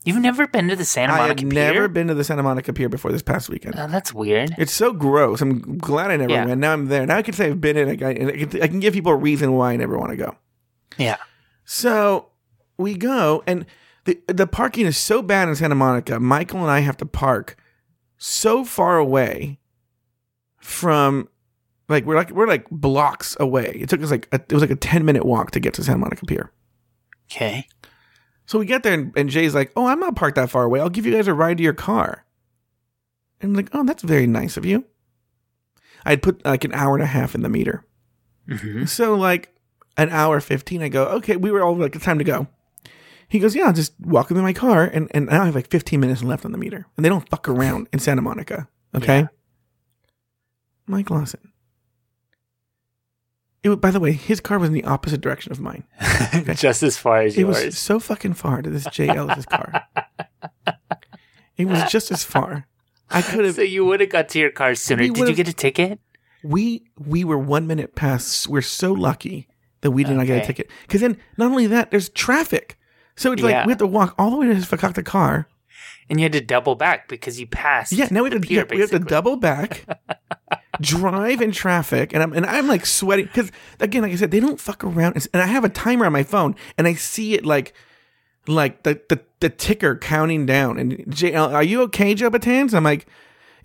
[0.05, 1.73] You've never been to the Santa I Monica had Pier?
[1.73, 3.75] never been to the Santa Monica Pier before this past weekend.
[3.77, 4.53] Oh, that's weird.
[4.59, 5.41] It's so gross.
[5.41, 6.45] I'm glad I never Yeah.
[6.45, 6.59] went.
[6.61, 7.05] Now I'm there.
[7.07, 7.89] Now I can say I've been in.
[7.89, 10.35] I, I, can, I can give people a reason why I never want to go.
[10.97, 11.17] Yeah.
[11.65, 12.29] So
[12.77, 13.65] we go, and
[14.05, 16.19] the the parking is so bad in Santa Monica.
[16.19, 17.57] Michael and I have to park
[18.17, 19.59] so far away
[20.59, 21.27] from,
[21.89, 23.77] like we're like we're like blocks away.
[23.79, 25.83] It took us like a, it was like a ten minute walk to get to
[25.83, 26.51] Santa Monica Pier.
[27.29, 27.67] Okay.
[28.45, 30.79] So we get there, and, and Jay's like, "Oh, I'm not parked that far away.
[30.79, 32.25] I'll give you guys a ride to your car."
[33.41, 34.85] And I'm like, "Oh, that's very nice of you."
[36.05, 37.83] I'd put like an hour and a half in the meter.
[38.47, 39.54] hmm So like
[39.97, 42.47] an hour fifteen, I go, okay, we were all like, it's time to go.
[43.27, 45.99] He goes, yeah, just walk into my car, and and now I have like fifteen
[45.99, 49.19] minutes left on the meter, and they don't fuck around in Santa Monica, okay?
[49.21, 49.27] Yeah.
[50.87, 51.51] Mike Lawson.
[53.63, 55.85] It, by the way, his car was in the opposite direction of mine.
[56.53, 57.65] Just as far as It yours.
[57.65, 59.87] was so fucking far to this Ellis's car.
[61.57, 62.67] It was just as far.
[63.09, 63.55] I could have.
[63.55, 65.03] so you would have got to your car sooner.
[65.07, 65.99] Did you get a ticket?
[66.43, 68.47] we we were one minute past.
[68.47, 69.47] We're so lucky
[69.85, 70.67] that we did not get a ticket.
[70.81, 72.75] Because then, not only that, there's traffic.
[73.15, 75.47] So it's like we have to walk all the way to his Fakakta car.
[76.09, 77.91] And you had to double back because you passed.
[77.91, 79.85] Yeah, now we have to pier, yeah, we have to double back,
[80.81, 84.39] drive in traffic, and I'm and I'm like sweating because again, like I said, they
[84.39, 85.27] don't fuck around.
[85.33, 87.73] And I have a timer on my phone, and I see it like
[88.47, 90.79] like the the, the ticker counting down.
[90.79, 92.73] And Jay, are you okay, Joe Batans?
[92.73, 93.07] I'm like,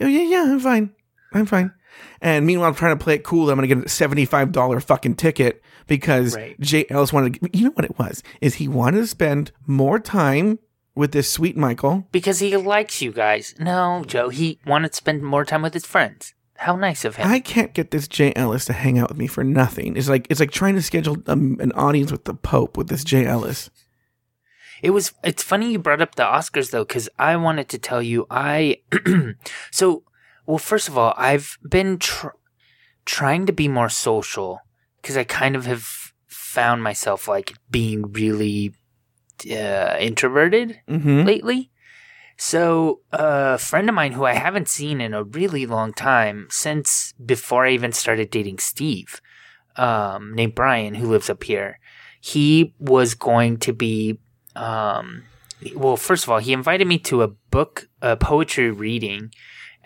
[0.03, 0.95] oh yeah, yeah, I'm fine,
[1.33, 1.73] I'm fine.
[2.21, 3.51] And meanwhile, I'm trying to play it cool.
[3.51, 6.59] I'm going to get a seventy-five dollar fucking ticket because Right.
[6.61, 7.35] Jay Ellis wanted.
[7.35, 8.23] To, you know what it was?
[8.41, 10.59] Is he wanted to spend more time
[10.95, 12.07] with this sweet Michael.
[12.13, 13.55] Because he likes you guys.
[13.59, 16.35] No, Joe, he wanted to spend more time with his friends.
[16.57, 17.27] How nice of him.
[17.27, 19.97] I can't get this Jay Ellis to hang out with me for nothing.
[19.97, 23.03] It's like it's like trying to schedule um, an audience with the Pope with this
[23.03, 23.71] Jay Ellis.
[24.83, 25.15] It was.
[25.25, 28.27] It's funny you brought up the Oscars though, because I wanted to tell you.
[28.31, 28.81] I
[29.71, 30.03] so
[30.47, 30.59] well.
[30.59, 32.29] First of all, I've been tr-
[33.05, 34.61] trying to be more social
[35.01, 38.75] because I kind of have found myself like being really
[39.51, 41.23] uh, introverted Mm-hmm.
[41.23, 41.71] lately.
[42.37, 47.13] So a friend of mine who I haven't seen in a really long time since
[47.25, 49.21] before I even started dating Steve,
[49.77, 51.79] um, named Brian, who lives up here.
[52.21, 54.19] He was going to be,
[54.57, 55.25] um,
[55.75, 59.33] well, first of all, he invited me to a book, a poetry reading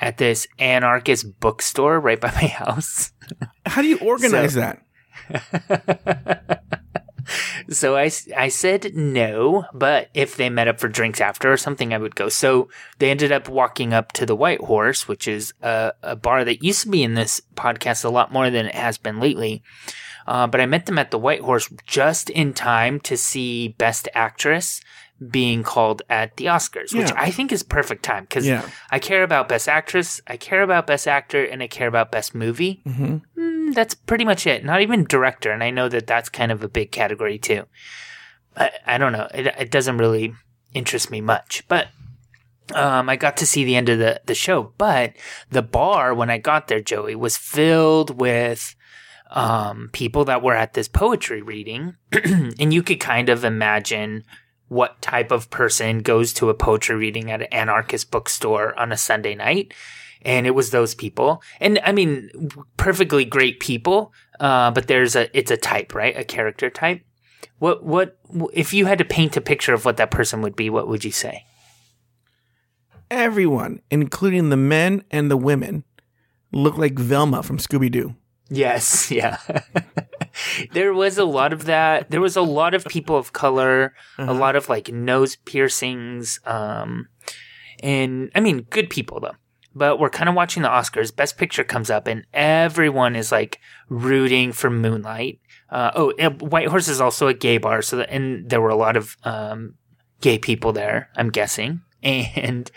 [0.05, 3.12] at this anarchist bookstore right by my house.
[3.64, 4.83] How do you organize So- that?
[7.71, 11.95] so I, I said no, but if they met up for drinks after or something,
[11.95, 12.29] I would go.
[12.29, 16.45] So they ended up walking up to the White Horse, which is a, a bar
[16.45, 19.62] that used to be in this podcast a lot more than it has been lately.
[20.27, 24.07] Uh, but I met them at the White Horse just in time to see Best
[24.14, 24.83] Actress
[25.31, 27.14] being called at the Oscars, which Yeah.
[27.16, 28.68] I think is perfect time because Yeah.
[28.90, 32.35] I care about Best Actress, I care about Best Actor, and I care about Best
[32.35, 32.83] Movie.
[32.85, 34.64] hmm Mm, that's pretty much it.
[34.64, 37.64] Not even director, and I know that that's kind of a big category too.
[38.57, 39.29] I, I don't know.
[39.33, 40.35] It, it doesn't really
[40.74, 41.88] interest me much, but
[42.74, 44.72] um, I got to see the end of the, the show.
[44.79, 45.12] But
[45.50, 48.74] the bar when I got there, Joey, was filled with
[49.31, 54.24] um, people that were at this poetry reading, and you could kind of imagine
[54.68, 58.96] what type of person goes to a poetry reading at an anarchist bookstore on a
[58.96, 59.74] Sunday night.
[60.22, 61.42] And it was those people.
[61.61, 62.31] And I mean,
[62.77, 64.12] perfectly great people.
[64.40, 66.16] Uh, but there's a, it's a type, right?
[66.16, 67.03] A character type.
[67.59, 68.18] What, what,
[68.53, 71.05] if you had to paint a picture of what that person would be, what would
[71.05, 71.44] you say?
[73.11, 75.85] Everyone, including the men and the women,
[76.53, 78.16] look like Velma from Scooby Doo.
[78.48, 79.38] Yes, yeah.
[80.73, 82.11] There was a lot of that.
[82.11, 87.09] There was a lot of people of color, a lot of like nose piercings, um,
[87.83, 89.37] and I mean, good people though.
[89.75, 91.14] But we're kind of watching the Oscars.
[91.14, 95.40] Best Picture comes up, and everyone is like rooting for Moonlight.
[95.68, 98.77] Uh, oh, White Horse is also a gay bar, so that, and there were a
[98.77, 99.75] lot of um,
[100.20, 101.11] gay people there.
[101.16, 102.70] I'm guessing, and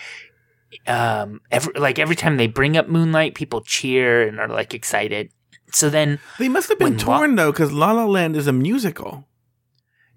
[0.88, 5.32] um, every, like every time they bring up Moonlight, people cheer and are like excited.
[5.72, 8.48] So then, They must have been When La- torn though, because La La Land is
[8.48, 9.28] a musical.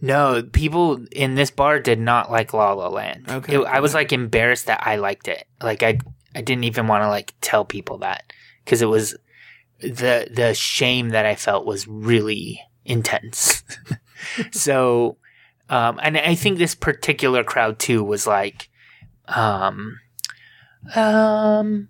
[0.01, 3.29] no, people in this bar did not like La La Land.
[3.31, 3.57] Okay.
[3.57, 5.47] It- I was like embarrassed that I liked it.
[5.63, 5.99] Like I,
[6.35, 8.33] I didn't even want to like tell people that
[8.65, 9.17] because it was
[9.81, 13.63] the the shame that I felt was really intense.
[14.53, 15.17] so,
[15.69, 18.69] um, and I think this particular crowd too was like,
[19.29, 19.99] um,
[20.95, 21.89] um,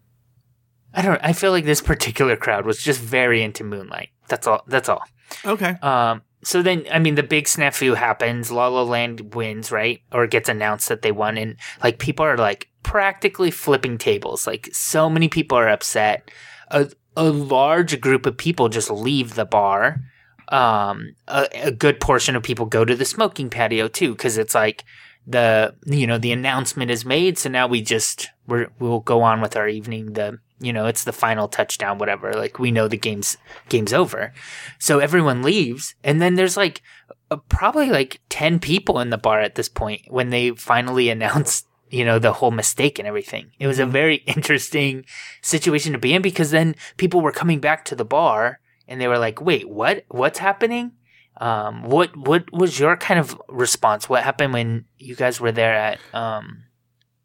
[0.94, 1.20] I don't.
[1.22, 4.10] I feel like this particular crowd was just very into Moonlight.
[4.28, 4.62] That's all.
[4.66, 5.02] That's all.
[5.44, 5.76] Okay.
[5.82, 8.50] Um, so then, I mean, the big snafu happens.
[8.50, 10.00] La La Land wins, right?
[10.12, 11.36] Or gets announced that they won.
[11.36, 14.46] And like people are like practically flipping tables.
[14.46, 16.30] Like so many people are upset.
[16.68, 20.00] A, a large group of people just leave the bar.
[20.48, 24.54] Um, a, a good portion of people go to the smoking patio too, cause it's
[24.54, 24.84] like
[25.26, 27.38] the, you know, the announcement is made.
[27.38, 30.14] So now we just, we're, we'll go on with our evening.
[30.14, 32.34] The, you know, it's the final touchdown, whatever.
[32.34, 34.32] Like we know the game's, game's over.
[34.78, 36.82] So everyone leaves, and then there's like
[37.30, 41.66] uh, probably like 10 people in the bar at this point when they finally announced,
[41.88, 43.50] you know, the whole mistake and everything.
[43.58, 45.04] It was a very interesting
[45.40, 49.08] situation to be in because then people were coming back to the bar and they
[49.08, 50.04] were like, wait, what?
[50.08, 50.92] What's happening?
[51.36, 54.08] Um, what, what was your kind of response?
[54.08, 56.64] What happened when you guys were there at, um,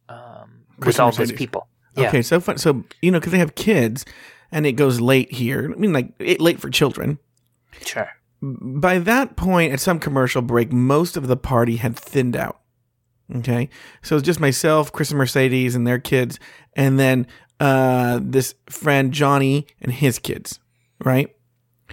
[0.07, 1.67] um, with all those people?
[1.95, 2.09] Yeah.
[2.09, 2.21] Okay.
[2.21, 2.57] So fun.
[2.57, 4.05] So you know, because they have kids,
[4.51, 5.71] and it goes late here.
[5.71, 7.19] I mean, like it, late for children.
[7.85, 8.09] Sure.
[8.41, 12.59] By that point, at some commercial break, most of the party had thinned out.
[13.37, 13.69] Okay,
[14.03, 16.39] so it's just myself, Chris and Mercedes, and their kids,
[16.73, 17.25] and then
[17.59, 20.59] uh, this friend Johnny and his kids,
[21.03, 21.35] right?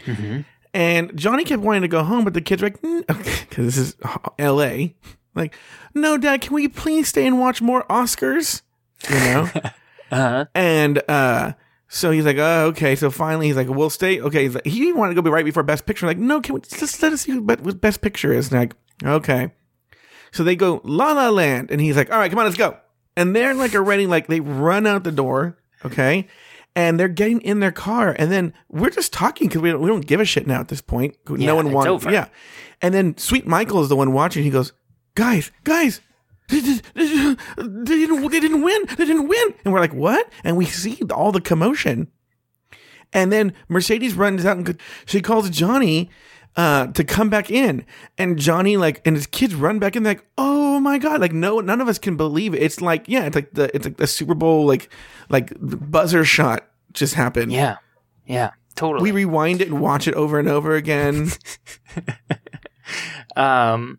[0.05, 0.41] hmm
[0.75, 3.97] And Johnny kept wanting to go home, but the kids were like, because this is
[4.39, 4.95] L.A.
[5.35, 5.55] Like,
[5.95, 8.61] no, Dad, can we please stay and watch more Oscars?
[9.09, 9.51] You know.
[10.13, 10.45] Uh-huh.
[10.55, 11.55] And uh,
[11.89, 12.95] so he's like, oh, okay.
[12.95, 14.21] So finally, he's like, we'll stay.
[14.21, 14.45] Okay.
[14.45, 16.07] He's like, he wanted to go be right before Best Picture.
[16.07, 18.53] like, no, can we just let us see what Best Picture is?
[18.53, 19.51] And like, okay.
[20.33, 22.79] So they go La La Land, and he's like, all right, come on, let's go.
[23.17, 26.27] And they're like already like they run out the door, okay,
[26.75, 29.89] and they're getting in their car, and then we're just talking because we don't we
[29.89, 31.17] don't give a shit now at this point.
[31.29, 32.29] Yeah, no one wants, yeah.
[32.81, 34.43] And then Sweet Michael is the one watching.
[34.43, 34.73] He goes,
[35.15, 36.01] guys, guys,
[36.53, 36.61] they,
[36.95, 38.85] didn't, they didn't win.
[38.97, 39.55] They didn't win.
[39.65, 40.31] And we're like, what?
[40.45, 42.09] And we see all the commotion.
[43.13, 46.11] And then Mercedes runs out and she calls Johnny
[46.57, 47.85] uh, to come back in.
[48.19, 50.03] And Johnny, like, and his kids run back in.
[50.03, 51.21] They're like, oh my God.
[51.21, 52.63] Like, no, none of us can believe it.
[52.63, 54.89] It's like, yeah, it's like the, it's like the Super Bowl, like,
[55.29, 57.53] like buzzer shot just happened.
[57.53, 57.77] Yeah.
[58.27, 58.51] Yeah.
[58.75, 59.13] Totally.
[59.13, 61.31] We rewind it and watch it over and over again.
[63.37, 63.99] Um,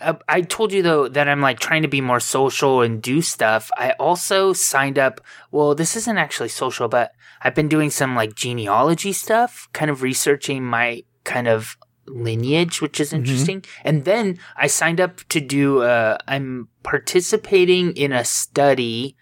[0.00, 3.22] uh, I told you though that I'm like trying to be more social and do
[3.22, 3.70] stuff.
[3.76, 5.20] I also signed up.
[5.50, 10.02] Well, this isn't actually social, but I've been doing some like genealogy stuff, kind of
[10.02, 13.64] researching my kind of lineage, which is interesting.
[13.82, 15.82] And then I signed up to do.
[15.82, 19.16] Uh, I'm participating in a study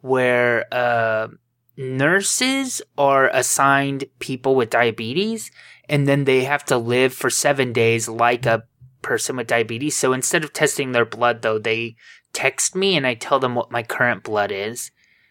[0.00, 1.28] where uh,
[1.76, 5.50] nurses are assigned people with diabetes
[5.88, 8.64] and then they have to live for seven days like a
[9.02, 9.96] person with diabetes.
[9.96, 11.96] So instead of testing their blood, though, they
[12.32, 14.90] text me and I tell them what my current blood is,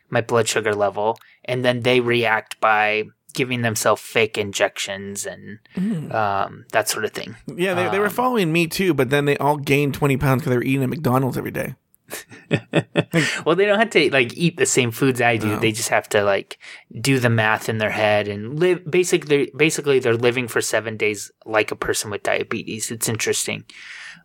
[0.10, 6.14] my blood sugar level, and then they react by giving themselves fake injections and Mm.
[6.14, 7.38] um, that sort of thing.
[7.48, 10.42] Yeah, they, they were Um, following me too, but then they all gained 20 pounds
[10.42, 11.76] because they were eating at McDonald's every day.
[13.46, 15.48] Well, they don't have to like eat the same foods I do.
[15.48, 15.60] No.
[15.60, 16.58] They just have to like
[17.00, 18.90] do the math in their head and live.
[18.90, 22.92] Basically, basically, they're living for seven days like a person with diabetes.
[22.92, 23.66] It's interesting.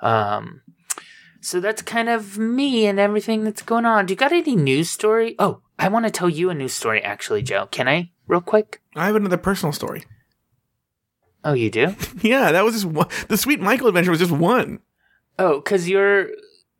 [0.01, 0.62] Um,
[1.40, 4.07] so that's kind of me and everything that's going on.
[4.07, 5.37] Do you got any news story?
[5.38, 7.66] Oh, I want to tell you a news story, actually, Joe.
[7.66, 8.81] Can I, real quick?
[8.94, 10.05] I have another personal story.
[11.44, 11.94] Oh, you do?
[12.22, 13.09] Yeah, that was just one.
[13.29, 14.81] The Sweet Michael adventure was just one.
[15.38, 16.29] oh, because your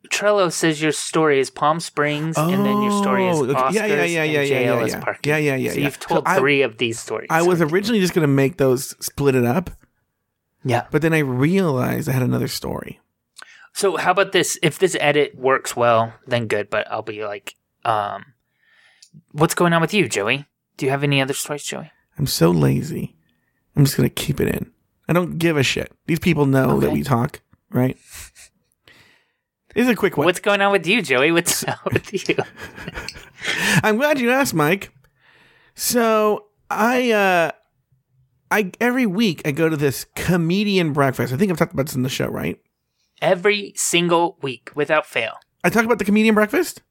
[0.09, 3.45] Trello says your story is Palm Springs, and then your story is Oh.
[3.45, 4.99] Oscars, Yeah, yeah, yeah, and yeah, yeah, yeah, yeah.
[4.99, 5.29] parking.
[5.29, 5.85] Yeah, yeah, yeah, So yeah.
[5.85, 7.27] you've So told I- three of these stories.
[7.29, 9.69] I was originally just going to make those split it up,
[10.63, 10.85] yeah.
[10.91, 12.99] but then I realized I had another story.
[13.73, 14.57] So how about this?
[14.63, 16.69] If this edit works well, then good.
[16.69, 18.33] But I'll be like, um,
[19.33, 20.45] what's going on with you, Joey?
[20.77, 21.91] Do you have any other stories, Joey?
[22.17, 23.15] I'm so lazy.
[23.75, 24.71] I'm just going to keep it in.
[25.07, 25.91] I don't give a shit.
[26.07, 27.39] These people know that we talk,
[27.69, 27.97] right?
[29.77, 30.25] This is a quick one.
[30.25, 31.31] What's going on with you, Joey?
[31.31, 32.35] What's up with you?
[33.83, 34.91] I'm glad you asked, Mike.
[35.75, 37.51] So I uh
[38.49, 41.31] I every week I go to this comedian breakfast.
[41.31, 42.59] I think I've talked about this in the show, right?
[43.21, 45.33] Every single week, without fail.
[45.63, 46.81] I talked about the comedian breakfast?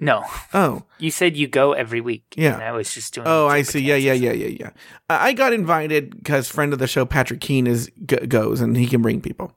[0.00, 0.82] No, Oh.
[0.98, 2.24] you said you go every week.
[2.36, 2.54] Yeah.
[2.54, 3.26] and I was just doing.
[3.28, 3.78] Oh, I see.
[3.80, 4.70] Yeah, yeah, yeah, yeah, yeah.
[5.08, 8.76] I I got invited because friend of the show Patrick Keene is g- goes and
[8.76, 9.52] he can bring people.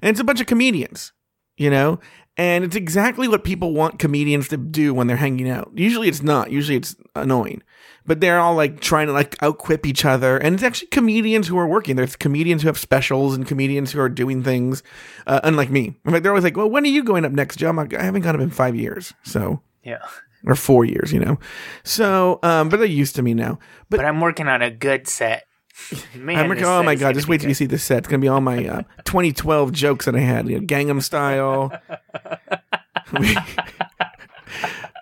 [0.00, 1.12] And it's a bunch of comedians,
[1.56, 1.98] you know?
[2.36, 5.70] And it's exactly what people want comedians to do when they're hanging out.
[5.74, 6.50] Usually it's not.
[6.50, 7.62] Usually it's annoying.
[8.06, 10.38] But they're all like trying to like outquip each other.
[10.38, 11.94] And it's actually comedians who are working.
[11.94, 14.82] There's comedians who have specials and comedians who are doing things,
[15.26, 15.94] uh, unlike me.
[16.04, 17.70] In fact, they're always like, well, when are you going up next, Joe?
[17.70, 19.12] Like, I haven't gone up in five years.
[19.22, 20.04] So, Yeah,
[20.44, 21.38] or four years, you know?
[21.84, 23.58] So, um, but they're used to me now.
[23.90, 25.44] But but I'm working on a good set.
[26.14, 27.14] Man, I'm oh my god!
[27.14, 27.98] Just wait till you see this set.
[27.98, 30.48] It's gonna be all my uh, 2012 jokes that I had.
[30.48, 31.72] You know, Gangnam Style.
[33.12, 33.44] I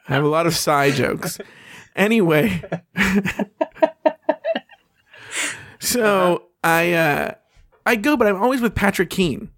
[0.04, 1.38] have a lot of side jokes.
[1.96, 2.62] Anyway,
[5.80, 7.35] so I uh,
[7.85, 9.50] I go, but I'm always with Patrick Keene.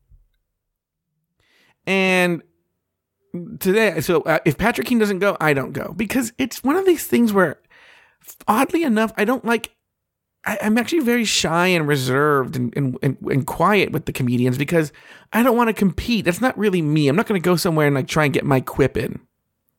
[1.87, 2.42] And
[3.59, 6.87] today, so uh, if Patrick Keene doesn't go, I don't go because it's one of
[6.87, 7.61] these things where,
[8.48, 9.75] oddly enough, I don't like
[10.44, 14.59] I, I'm actually very shy and reserved and, and, and, and quiet with the comedians
[14.59, 14.92] because
[15.33, 16.24] I don't want to compete.
[16.24, 17.09] That's not really me.
[17.09, 19.20] I'm not going to go somewhere and like try and get my quip in,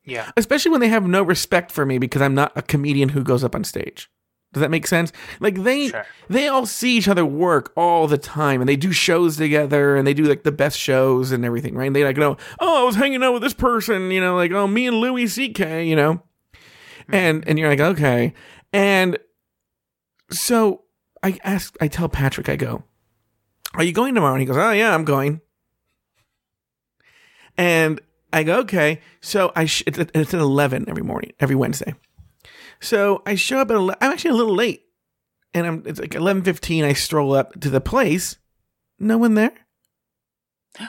[0.06, 3.24] Yeah, especially when they have no respect for me because I'm not a comedian who
[3.24, 4.10] goes up on stage.
[4.54, 5.12] Does that make sense?
[5.40, 6.06] Like they Sure.
[6.30, 10.06] they all see each other work all the time and they do shows together and
[10.06, 11.88] they do like the best shows and everything, right?
[11.88, 14.52] And they like know, oh, I was hanging out with this person, you know, like
[14.52, 16.14] oh, me and Louis C.K., you know,
[16.54, 17.16] mm-hmm.
[17.16, 18.36] and and you're like okay,
[18.72, 19.18] and
[20.34, 20.84] so
[21.22, 22.84] I ask, I tell Patrick, I go,
[23.76, 24.34] are you going tomorrow?
[24.34, 25.42] And he goes, oh yeah, I'm going.
[27.58, 29.02] And I go, okay.
[29.22, 31.96] So I sh- it's, at- it's at eleven every morning, every Wednesday.
[32.80, 34.84] So I show up at 11, I'm actually a little late,
[35.54, 36.84] and I'm it's like eleven fifteen.
[36.84, 38.38] I stroll up to the place,
[39.00, 39.54] no one there,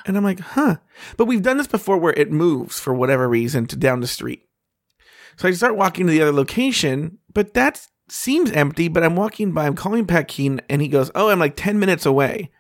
[0.07, 0.77] and I'm like, huh.
[1.17, 4.43] But we've done this before, where it moves for whatever reason to down the street.
[5.37, 8.89] So I start walking to the other location, but that seems empty.
[8.89, 11.79] But I'm walking by, I'm calling Pat Keen, and he goes, oh, I'm like ten
[11.79, 12.51] minutes away.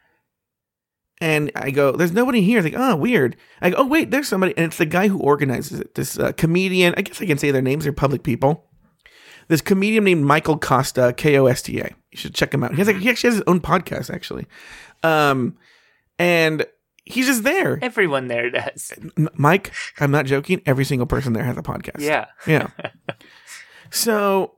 [1.20, 2.58] And I go, there's nobody here.
[2.58, 3.36] It's like, oh, weird.
[3.60, 4.52] I go, oh, wait, there's somebody.
[4.56, 5.94] And it's the guy who organizes it.
[5.94, 8.66] This uh, comedian, I guess I can say their names, they're public people.
[9.48, 11.94] This comedian named Michael Kosta, K O S T A.
[12.10, 12.72] You should check him out.
[12.72, 14.46] He, has like, he actually has his own podcast, actually.
[15.02, 15.56] Um,
[16.18, 16.66] and
[17.04, 17.78] he's just there.
[17.82, 18.92] everyone there does.
[19.34, 20.62] Mike, I'm not joking.
[20.66, 22.00] Every single person there has a podcast.
[22.00, 22.68] Yeah, Yeah.
[23.90, 24.56] so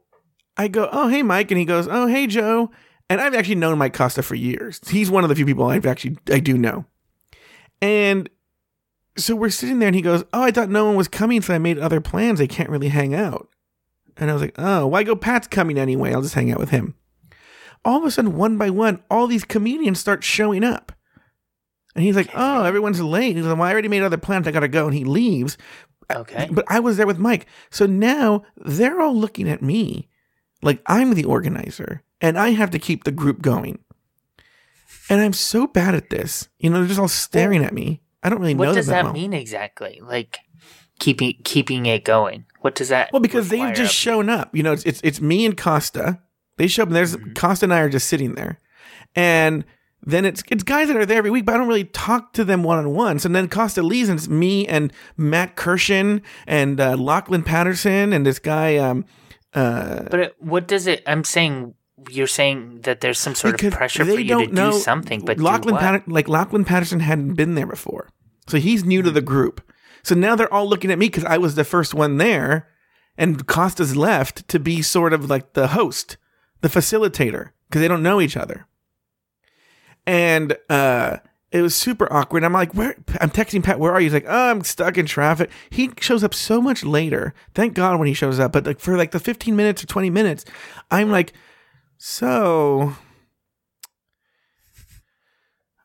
[0.56, 1.50] I go, oh, hey, Mike.
[1.50, 2.70] And he goes, oh, hey, Joe.
[3.08, 4.80] And I've actually known Mike Kosta for years.
[4.88, 6.84] He's one of the few people I've actually, I do know.
[7.80, 8.28] And
[9.16, 11.40] so we're sitting there and he goes, oh, I thought no one was coming.
[11.40, 12.40] So I made other plans.
[12.40, 13.48] I can't really hang out.
[14.16, 15.14] And I was like, oh, why go?
[15.14, 16.12] Pat's coming anyway.
[16.12, 16.94] I'll just hang out with him.
[17.84, 20.92] All of a sudden, one by one, all these comedians start showing up.
[21.94, 23.36] And he's like, oh, everyone's late.
[23.36, 24.48] He's like, well, I already made other plans.
[24.48, 24.86] I got to go.
[24.86, 25.56] And he leaves.
[26.10, 26.48] okay.
[26.50, 27.46] But I was there with Mike.
[27.70, 30.08] So now they're all looking at me
[30.66, 33.78] like I'm the organizer and I have to keep the group going.
[35.08, 36.48] And I'm so bad at this.
[36.58, 38.02] You know, they're just all staring at me.
[38.22, 39.12] I don't really know What does them that well.
[39.12, 40.00] mean exactly?
[40.02, 40.38] Like
[40.98, 42.44] keeping keeping it going.
[42.60, 43.12] What does that?
[43.12, 44.54] Well, because they've just of- shown up.
[44.54, 46.20] You know, it's it's, it's me and Kosta.
[46.56, 47.32] They show up and there's Mm-hmm.
[47.34, 48.58] Kosta and I are just sitting there.
[49.14, 49.64] And
[50.02, 52.44] then it's it's guys that are there every week, but I don't really talk to
[52.44, 53.18] them one on one.
[53.18, 58.26] So then Kosta leaves, and it's me and Matt Kirshen and uh, Lachlan Patterson and
[58.26, 59.04] this guy um,
[59.54, 61.02] Uh, But it, what does it?
[61.06, 61.74] I'm saying
[62.10, 64.78] you're saying that there's some sort of pressure they for you don't to know do
[64.78, 65.80] something, but Lachlan do what?
[65.80, 68.10] Patter- like Lachlan Patterson hadn't been there before,
[68.46, 69.62] so he's new to the group.
[70.02, 72.68] So now they're all looking at me because I was the first one there,
[73.16, 76.16] and Kosta's left to be sort of like the host,
[76.60, 78.66] the facilitator, because they don't know each other.
[80.06, 81.16] And uh,
[81.52, 82.44] it was super awkward.
[82.44, 82.96] I'm like, where?
[83.20, 84.06] I'm texting Pat, where are you?
[84.06, 85.50] He's like, oh, I'm stuck in traffic.
[85.70, 87.34] He shows up so much later.
[87.54, 88.52] Thank God when he shows up.
[88.52, 90.44] But like for like the 15 minutes or 20 minutes,
[90.90, 91.32] I'm like,
[91.98, 92.94] so,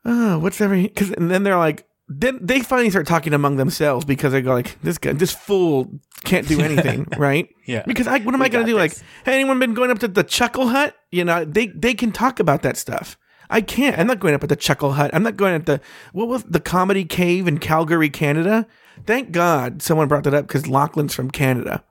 [0.04, 0.82] oh, what's every?
[0.82, 4.52] Because and then they're like, then they finally start talking among themselves because they go
[4.52, 7.48] like, this guy, this fool can't do anything, right?
[7.66, 7.84] Yeah.
[7.86, 8.76] Because I, what am We I gonna do?
[8.76, 10.94] Like, hey, anyone been going up to the Chuckle Hut?
[11.10, 13.16] You know, they they can talk about that stuff.
[13.52, 13.98] I can't.
[13.98, 15.10] I'm not going up at the Chuckle Hut.
[15.14, 15.80] I'm not going at the
[16.12, 18.66] what was the Comedy Cave in Calgary, Canada.
[19.06, 21.84] Thank God someone brought that up because Lachlan's from Canada.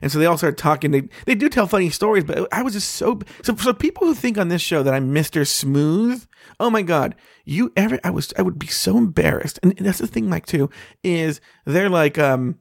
[0.00, 0.90] And so they all start talking.
[0.90, 3.54] They they do tell funny stories, but I was just so so.
[3.54, 6.26] So people who think on this show that I'm Mister Smooth,
[6.58, 7.14] oh my god,
[7.44, 8.00] you ever?
[8.02, 9.60] I was I would be so embarrassed.
[9.62, 10.70] And that's the thing, Mike, too,
[11.04, 12.58] is they're like, um,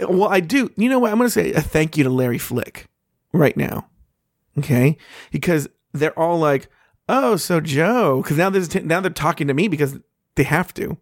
[0.00, 0.72] well, I do.
[0.76, 1.12] You know what?
[1.12, 2.88] I'm going to say a thank you to Larry Flick
[3.32, 3.88] right now,
[4.58, 4.96] okay?
[5.30, 6.68] Because they're all like,
[7.08, 9.98] oh, so Joe, because now there's now they're talking to me because
[10.36, 10.96] they have to.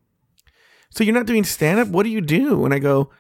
[0.91, 1.89] So you're not doing stand up?
[1.89, 2.65] What do you do?
[2.65, 3.11] And I go,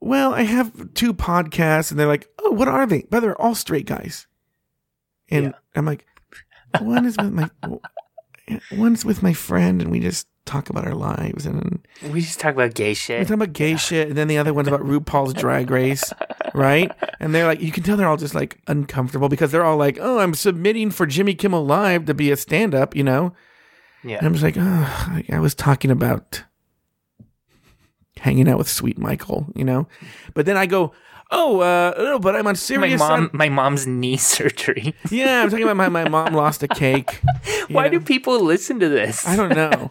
[0.00, 3.06] well, I have two podcasts, and they're like, oh, what are they?
[3.10, 4.26] But they're all straight guys.
[5.30, 5.52] And Yeah.
[5.74, 6.04] I'm like,
[6.80, 7.50] one is with my,
[8.72, 12.54] one's with my friend, and we just talk about our lives, and We just talk
[12.54, 13.18] about gay shit.
[13.18, 16.12] we talk about gay shit, and then the other one's about RuPaul's Drag Race,
[16.54, 16.90] right?
[17.20, 19.98] And they're like, you can tell they're all just like uncomfortable because they're all like,
[20.00, 23.34] oh, I'm submitting for Jimmy Kimmel Live to be a stand up, you know?
[24.04, 24.18] Yeah.
[24.18, 24.62] And I'm just like, oh,
[25.08, 26.44] I- I was talking about
[28.20, 29.86] hanging out with Sweet Michael, you know?
[30.34, 30.92] But then I go,
[31.30, 32.80] oh, uh, no, but I'm on serious.
[32.80, 33.00] my serious.
[33.00, 34.94] mom, my mom's knee surgery.
[35.10, 37.20] yeah, I'm talking about my, my mom lost a cake.
[37.68, 37.98] Why know?
[37.98, 39.26] do people listen to this?
[39.26, 39.90] I don't know.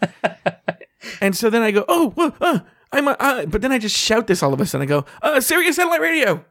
[1.21, 2.59] and so then I go, oh, well, uh,
[2.91, 4.83] I'm, uh, uh, but then I just shout this all of a sudden.
[4.83, 6.45] I go, uh, Sirius Satellite Radio.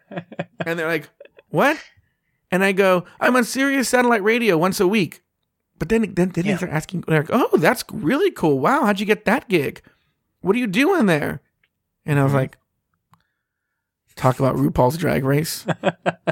[0.66, 1.08] and they're like,
[1.48, 1.78] what?
[2.50, 5.22] And I go, I'm on Sirius Satellite Radio once a week.
[5.78, 6.52] But then, then, then Yeah.
[6.52, 8.58] they start asking, they're like, oh, that's really cool.
[8.60, 9.82] Wow, how'd you get that gig?
[10.40, 11.40] What are you doing there?
[12.06, 12.58] And I was like,
[14.16, 15.66] talk about RuPaul's Drag Race.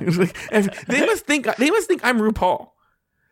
[0.00, 2.70] Like- they must think they must think I'm RuPaul.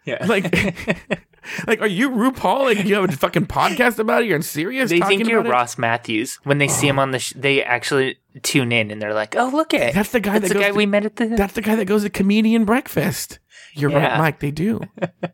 [0.04, 0.24] yeah.
[0.26, 0.44] Like,
[1.66, 2.64] like, are you RuPaul?
[2.64, 4.28] Like, you have a fucking podcast about it?
[4.28, 4.90] You're serious?
[4.90, 5.42] they talking think you're?
[5.42, 7.18] Ross Mathews when they see him on the.
[7.18, 10.44] Sh- they actually tune in and they're like, "Oh, look at That's the guy that's
[10.44, 12.10] that the goes guy to- we met at the." That's the guy that goes to
[12.10, 13.38] comedian breakfast.
[13.74, 14.40] You're right, Mike.
[14.40, 14.80] They do.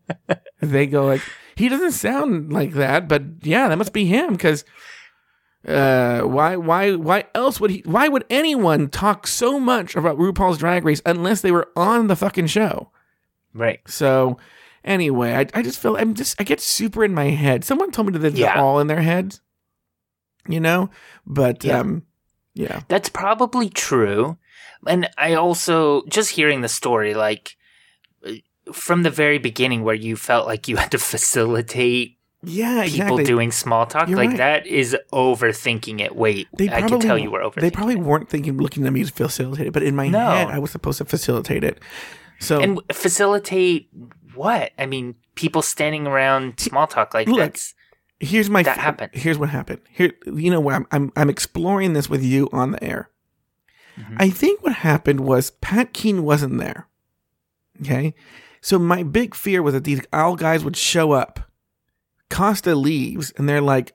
[0.61, 1.23] they go like
[1.57, 4.65] he doesn't sound like that, but yeah, that must be him because.
[5.67, 7.83] Uh, why, why, why else would he?
[7.85, 12.17] Why would anyone talk so much about RuPaul's Drag Race unless they were on the
[12.17, 12.91] fucking show?
[13.53, 13.81] right.
[13.87, 14.39] So,
[14.85, 17.65] anyway, I, I just feel I'm just I get super in my head.
[17.65, 18.61] Someone told me that they're Yeah.
[18.63, 19.41] all in their heads,
[20.49, 20.91] you know.
[21.27, 21.81] But Yeah.
[21.81, 22.03] um,
[22.55, 24.39] yeah, That's probably true.
[24.87, 27.57] And I also just hearing the story, like
[28.25, 28.33] uh,
[28.73, 33.25] from the very beginning, where you felt like you had to facilitate yeah, people exactly.
[33.25, 34.37] doing small talk, You're like right.
[34.39, 36.15] that is overthinking it.
[36.15, 37.61] Wait, They I can probably- tell you were overthinking.
[37.61, 38.01] They probably it.
[38.01, 40.31] weren't thinking looking at me to facilitate it, but in my No.
[40.31, 41.81] head, I was supposed to facilitate it.
[42.39, 43.89] So and facilitate
[44.35, 44.73] what?
[44.79, 47.75] I mean, people standing around small talk like Look, that's
[48.21, 49.11] here's my that happened.
[49.15, 49.81] Here's what happened.
[49.91, 50.75] Here, you know what?
[50.75, 53.09] I'm I'm, I'm exploring this with you on the air.
[53.99, 54.17] Mhm.
[54.19, 56.89] I think what happened was Pat Keen wasn't there.
[57.81, 58.15] Okay,
[58.61, 61.41] so my big fear was that these owl guys would show up.
[62.31, 63.93] Kosta leaves, and they're like,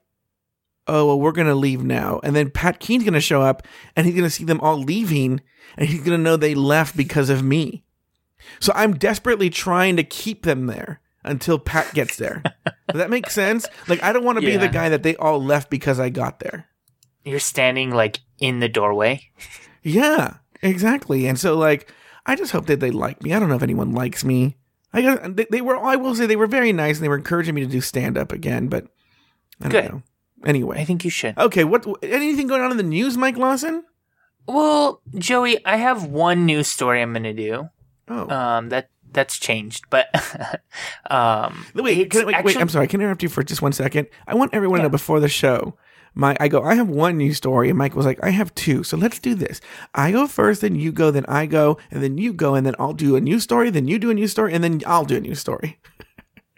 [0.88, 4.16] "Oh, well, we're gonna leave now." And then Pat Keen's gonna show up, and he's
[4.16, 5.42] gonna see them all leaving,
[5.78, 7.84] and he's gonna know they left because of me.
[8.60, 12.42] So I'm desperately trying to keep them there until Pat gets there.
[12.66, 13.68] Does that make sense?
[13.88, 16.40] Like, I don't want to be the guy that they all left because I got
[16.40, 16.68] there.
[17.24, 19.30] You're standing like in the doorway.
[19.84, 21.28] Yeah, exactly.
[21.28, 21.92] And so, like,
[22.26, 23.34] I just hope that they like me.
[23.34, 24.58] I don't know if anyone likes me.
[24.94, 25.78] I got, they, they were.
[25.78, 28.18] I will say they were very nice, and they were encouraging me to do stand
[28.18, 28.68] up again.
[28.68, 28.88] But
[29.62, 29.92] I don't Good.
[29.92, 30.72] know.
[30.74, 31.38] I think you should.
[31.38, 31.64] okay.
[31.64, 31.86] What?
[32.04, 33.84] Anything going on in the news, Mike Lawson?
[34.48, 37.70] Well, Joey, I have one news story I'm going to do.
[38.08, 40.08] Oh, Um, that that's changed, but
[41.10, 42.58] um, wait, can, I- wait, wait.
[42.58, 42.88] I'm sorry.
[42.88, 44.08] Can I interrupt you for just one second?
[44.28, 44.88] I want everyone to Yeah.
[44.88, 45.78] know before the show.
[46.14, 46.62] My, I go.
[46.62, 48.84] I have one news story, and Mike was like, "I have two.
[48.84, 49.62] So let's do this.
[49.96, 52.76] I go first, then you go, then I go, and then you go, and then
[52.78, 55.18] I'll do a news story, then you do a news story, and then I'll do
[55.18, 55.80] a news story."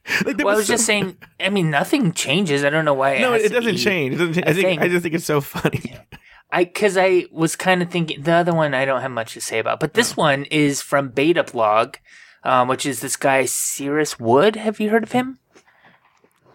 [0.25, 1.17] like, Well, I was was just saying.
[1.39, 2.63] I mean, nothing changes.
[2.63, 3.19] I don't know why.
[3.19, 4.15] No, has it doesn't change.
[4.15, 4.47] It doesn't change.
[4.47, 4.79] I think thing.
[4.79, 5.97] I just think it's so funny.
[6.51, 9.41] I because I was kind of thinking the other one I don't have much to
[9.41, 11.95] say about, but this one is from Beta Blog,
[12.43, 14.55] um, which is this guy Cyrus Wood.
[14.55, 15.39] Have you heard of him,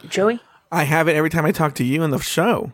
[0.09, 0.41] Joey?
[0.71, 2.73] I have it every time I talk to you in the show.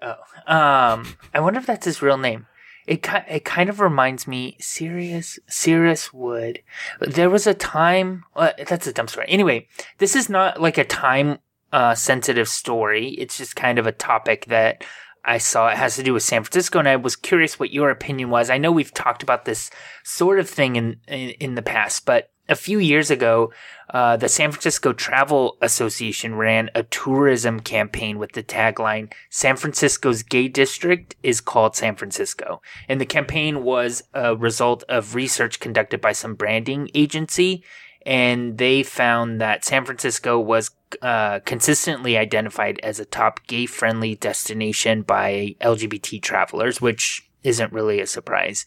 [0.00, 0.14] Oh,
[0.46, 2.46] um, I wonder if that's his real name.
[2.86, 6.62] It ki- it kind of reminds me Sirius Sirius Wood.
[7.00, 8.24] There was a time.
[8.34, 9.26] Uh, that's a dumb story.
[9.28, 9.68] Anyway,
[9.98, 11.38] this is not like a time
[11.72, 13.10] uh, sensitive story.
[13.10, 14.84] It's just kind of a topic that
[15.24, 15.68] I saw.
[15.68, 18.48] It has to do with San Francisco, and I was curious what your opinion was.
[18.48, 19.70] I know we've talked about this
[20.02, 23.52] sort of thing in in, in the past, but a few years ago,
[23.90, 30.22] uh, the San Francisco Travel Association ran a tourism campaign with the tagline San Francisco's
[30.22, 32.60] gay district is called San Francisco.
[32.88, 37.64] And the campaign was a result of research conducted by some branding agency.
[38.06, 40.70] And they found that San Francisco was
[41.02, 48.00] uh, consistently identified as a top gay friendly destination by LGBT travelers, which isn't really
[48.00, 48.64] a surprise.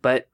[0.00, 0.28] But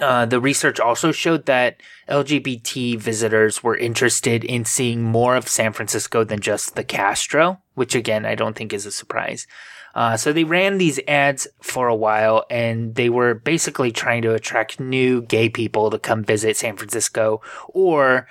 [0.00, 5.72] uh, the research also showed that LGBT visitors were interested in seeing more of San
[5.72, 9.46] Francisco than just the Castro, which again, I don't think is a surprise.
[9.94, 14.34] Uh, so they ran these ads for a while and they were basically trying to
[14.34, 18.26] attract new gay people to come visit San Francisco or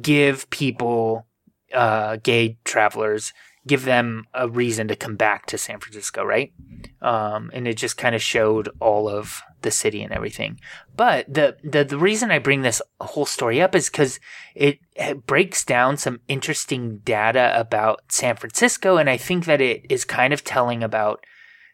[0.00, 1.26] give people,
[1.74, 3.32] uh, gay travelers
[3.68, 6.52] give them a reason to come back to San Francisco, right?
[7.00, 10.58] Um, and it just kind of showed all of the city and everything.
[10.96, 14.18] But the, the, the reason I bring this whole story up is because
[14.54, 18.96] it, it breaks down some interesting data about San Francisco.
[18.96, 21.24] And I think that it is kind of telling about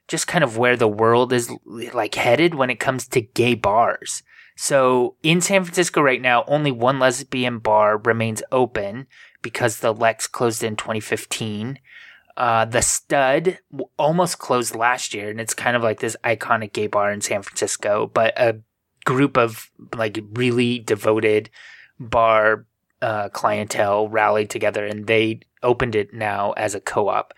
[0.09, 4.23] just kind of where the world is like headed when it comes to gay bars.
[4.57, 9.07] So in San Francisco right now, only one lesbian bar remains open
[9.45, 11.79] because the Lex closed in 2015.
[12.37, 13.61] Uh, the Stud
[13.97, 17.43] almost closed last year, and it's kind of like this iconic gay bar in San
[17.43, 18.11] Francisco.
[18.13, 18.59] But a
[19.05, 21.51] group of like really devoted
[22.01, 22.67] bar
[23.01, 27.33] uh, clientele rallied together, and they opened it now as a co-op.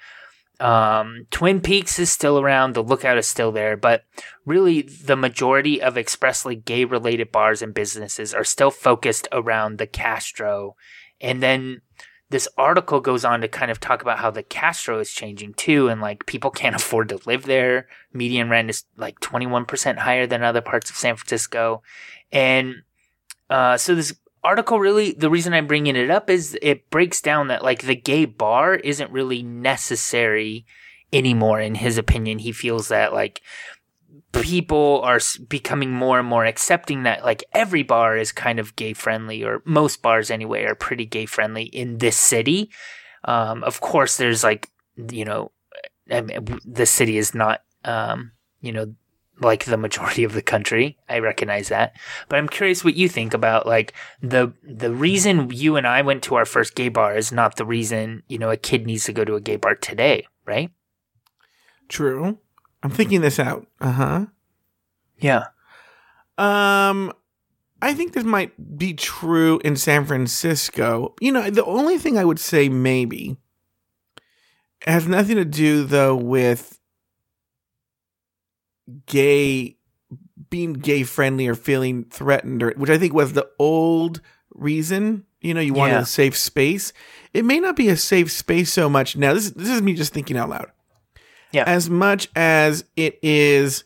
[0.59, 2.72] Um, Twin Peaks is still around.
[2.72, 4.04] The Lookout is still there, but
[4.46, 9.86] really the majority of expressly gay related bars and businesses are still focused around the
[9.86, 10.76] Castro.
[11.20, 11.82] And then
[12.31, 15.89] this article goes on to kind of talk about how the Castro is changing too,
[15.89, 17.89] and like people can't afford to live there.
[18.12, 21.83] Median rent is like 21% higher than other parts of San Francisco.
[22.33, 22.83] And,
[23.49, 27.49] uh, so this article really, the reason I'm bringing it up is it breaks down
[27.49, 30.66] that like the gay bar isn't really necessary
[31.12, 32.39] anymore in his opinion.
[32.39, 33.43] He feels that like
[34.43, 38.93] people are becoming more and more accepting that like every bar is kind of gay
[38.93, 42.70] friendly or most bars anyway are pretty gay friendly in this city.
[43.24, 44.70] Um, of course, there's like,
[45.11, 45.53] you know,
[46.11, 48.95] I mean, the city is not, um, you know,
[49.41, 50.97] like the majority of the country.
[51.09, 51.95] I recognize that,
[52.28, 56.22] but I'm curious what you think about like the the reason you and I went
[56.24, 59.12] to our first gay bar is not the reason you know a kid needs to
[59.12, 60.70] go to a gay bar today, right?
[61.89, 62.39] True.
[62.83, 63.66] I'm thinking this out.
[63.81, 64.27] Uh huh.
[65.18, 65.45] Yeah.
[66.39, 67.12] Um,
[67.81, 71.14] I think this might be true in San Francisco.
[71.20, 73.37] You know, the only thing I would say maybe
[74.87, 76.79] has nothing to do though with
[79.07, 79.77] gay
[80.51, 84.20] being gay friendly or feeling threatened or which I think was the old
[84.55, 85.24] reason.
[85.41, 86.01] You know, you wanted Yeah.
[86.01, 86.93] a safe space.
[87.33, 89.35] It may not be a safe space so much now.
[89.35, 90.70] This this is me just thinking out loud.
[91.53, 91.64] Yeah.
[91.66, 93.84] As much as it is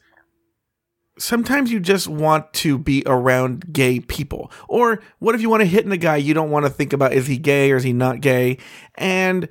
[1.18, 4.50] sometimes you just want to be around gay people.
[4.68, 6.92] Or what if you want to hit in a guy you don't want to think
[6.92, 8.58] about is he gay or is he not gay?
[8.94, 9.48] And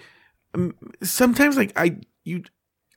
[0.55, 2.43] um, sometimes like I you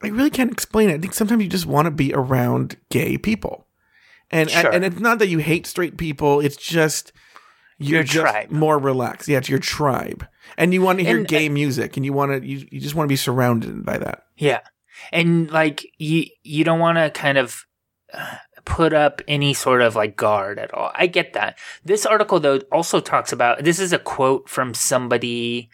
[0.02, 0.94] I really can't explain it.
[0.94, 3.66] I think sometimes you just want to be around gay people.
[4.30, 4.70] And Sure.
[4.72, 7.12] and it's not that you hate straight people, it's just
[7.78, 8.50] you're Your just tribe.
[8.50, 9.28] more relaxed.
[9.28, 10.26] Yeah, it's your tribe.
[10.56, 12.94] And you want to hear And- gay music and you want to you, you just
[12.94, 14.24] want to be surrounded by that.
[14.38, 14.60] Yeah.
[15.10, 17.66] And like you you don't want to kind of
[18.12, 20.92] uh, put up any sort of like guard at all.
[20.94, 21.58] I get that.
[21.84, 25.70] This article though also talks about this is a quote from somebody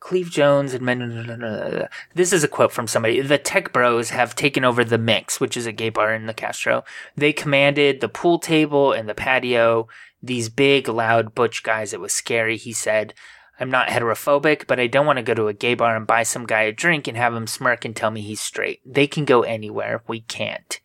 [0.00, 1.88] Cleve Jones and men.
[2.14, 3.20] This is a quote from somebody.
[3.20, 6.34] The tech bros have taken over the mix, which is a gay bar in the
[6.34, 6.84] Castro.
[7.16, 9.88] They commanded the pool table and the patio.
[10.22, 11.92] These big, loud, butch guys.
[11.92, 12.56] It was scary.
[12.56, 13.14] He said,
[13.58, 16.22] I'm not heterophobic, but I don't want to go to a gay bar and buy
[16.22, 18.80] some guy a drink and have him smirk and tell me he's straight.
[18.84, 20.02] They can go anywhere.
[20.06, 20.80] We can't.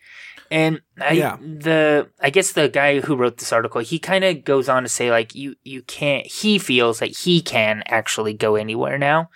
[0.49, 1.37] And I, Yeah.
[1.41, 4.89] the, I guess the guy who wrote this article, he kind of goes on to
[4.89, 9.29] say like, you, you can't, he feels that he can actually go anywhere now.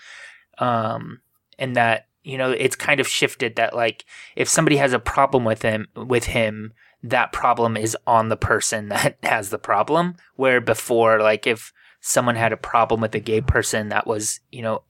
[0.57, 1.21] Um,
[1.59, 4.03] and that you know, it's kind of shifted that like
[4.35, 6.73] if somebody has a problem with him with him,
[7.03, 10.15] that problem is on the person that has the problem.
[10.35, 11.71] Where before, like if
[12.05, 14.83] someone had a problem with a gay person, that was, you know,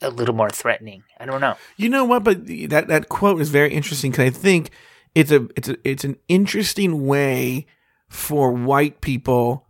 [0.00, 1.04] a little more threatening.
[1.20, 1.56] I don't know.
[1.76, 2.24] You know what?
[2.24, 4.70] But that that quote is very interesting because I think
[5.14, 7.66] it's a it's a it's an interesting way
[8.08, 9.66] for white people.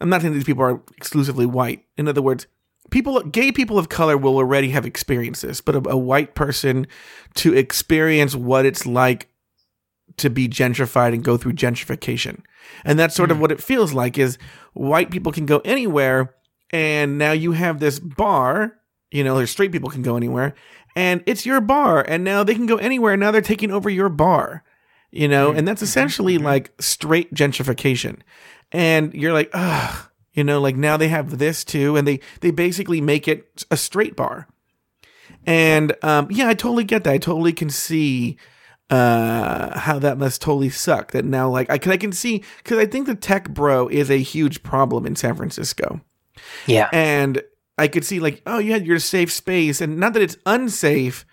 [0.00, 1.84] I'm not saying these people are exclusively white.
[1.96, 2.48] In other words,
[2.90, 6.88] people gay people of color will already have experienced this, but a, a white person
[7.34, 9.28] to experience what it's like
[10.16, 12.42] to be gentrified and go through gentrification.
[12.84, 13.32] And that's sort mm.
[13.32, 14.38] of what it feels like is
[14.72, 16.34] white people can go anywhere
[16.70, 18.76] and now you have this bar,
[19.10, 20.54] you know, there's straight people can go anywhere
[20.94, 23.90] and it's your bar and now they can go anywhere and now they're taking over
[23.90, 24.64] your bar.
[25.12, 25.58] You know, mm.
[25.58, 26.44] and that's essentially mm-hmm.
[26.44, 28.20] like straight gentrification.
[28.72, 32.50] And you're like, ugh, you know, like now they have this too and they they
[32.50, 34.48] basically make it a straight bar.
[35.46, 37.12] And um yeah, I totally get that.
[37.12, 38.36] I totally can see
[38.90, 42.78] uh how that must totally suck that now like i can i can see because
[42.78, 46.00] i think the tech bro is a huge problem in san francisco.
[46.66, 46.88] Yeah.
[46.92, 47.42] And
[47.78, 51.26] i could see like oh you had your safe space and not that it's unsafe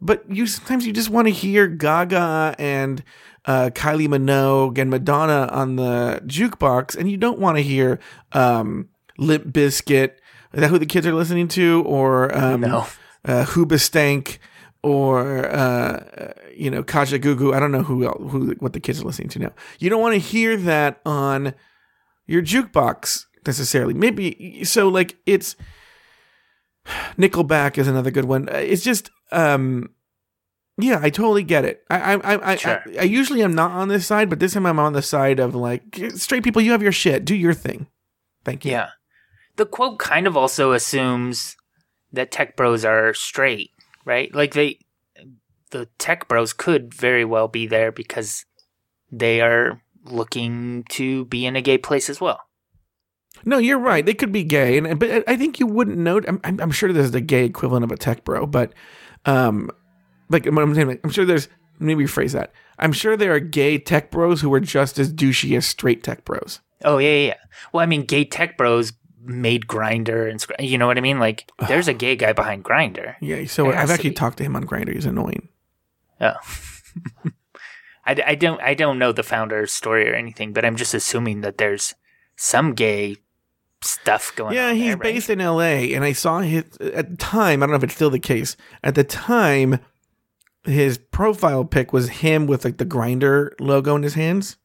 [0.00, 3.02] but you sometimes you just want to hear gaga and
[3.46, 7.98] uh, kylie minogue and madonna on the jukebox and you don't want to hear
[8.32, 10.12] um Limp Bizkit
[10.52, 11.82] is that who the kids are listening to?
[11.86, 12.86] Or um no.
[13.24, 14.38] uh hoobastank
[14.82, 17.54] or uh, you know Kajagoogoo.
[17.54, 19.52] I don't know who who what the kids are listening to now.
[19.78, 21.54] You don't want to hear that on
[22.26, 23.94] your jukebox necessarily.
[23.94, 24.88] Maybe so.
[24.88, 25.56] Like it's
[27.18, 28.48] Nickelback is another good one.
[28.50, 29.90] It's just um,
[30.78, 31.82] yeah, I totally get it.
[31.90, 32.82] I I I, sure.
[32.86, 35.40] I I usually am not on this side, but this time I'm on the side
[35.40, 36.62] of like straight people.
[36.62, 37.24] You have your shit.
[37.24, 37.86] Do your thing.
[38.44, 38.72] Thank you.
[38.72, 38.90] Yeah.
[39.56, 41.56] The quote kind of also assumes
[42.12, 43.72] that tech bros are straight
[44.08, 44.34] right?
[44.34, 44.78] Like they,
[45.68, 48.44] the tech bros could very well be there because
[49.10, 52.40] they are looking to be in a gay place as well.
[53.44, 54.04] No, you're right.
[54.04, 56.20] They could be gay, and but I think you wouldn't know.
[56.26, 58.72] I'm, I'm sure there's the gay equivalent of a tech bro, but
[59.26, 59.70] um,
[60.28, 61.48] like I'm saying, I'm sure there's.
[61.80, 62.52] Let me rephrase that.
[62.80, 66.24] I'm sure there are gay tech bros who are just as douchey as straight tech
[66.24, 66.60] bros.
[66.84, 67.34] Oh yeah, yeah.
[67.72, 68.92] Well, I mean, gay tech bros
[69.22, 71.20] made Grindr and you know what I mean.
[71.20, 73.14] Like, there's a gay guy behind Grindr.
[73.20, 74.94] Yeah, so I've actually talked to him on Grindr.
[74.94, 75.48] He's annoying.
[76.20, 76.34] Oh,
[78.06, 81.42] I, I don't I don't know the founder's story or anything, but I'm just assuming
[81.42, 81.94] that there's
[82.36, 83.16] some gay
[83.82, 84.76] stuff going yeah, on.
[84.76, 85.34] Yeah, he's there, based right?
[85.34, 85.94] in L.A.
[85.94, 87.62] and I saw his at the time.
[87.62, 88.56] I don't know if it's still the case.
[88.82, 89.80] At the time,
[90.64, 94.56] his profile pic was him with like the Grindr logo in his hands.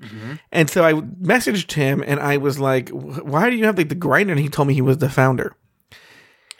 [0.00, 0.34] Mm-hmm.
[0.52, 3.94] And so I messaged him and I was like, why do you have like the
[3.94, 4.32] Grindr?
[4.32, 5.56] And he told me he was the founder.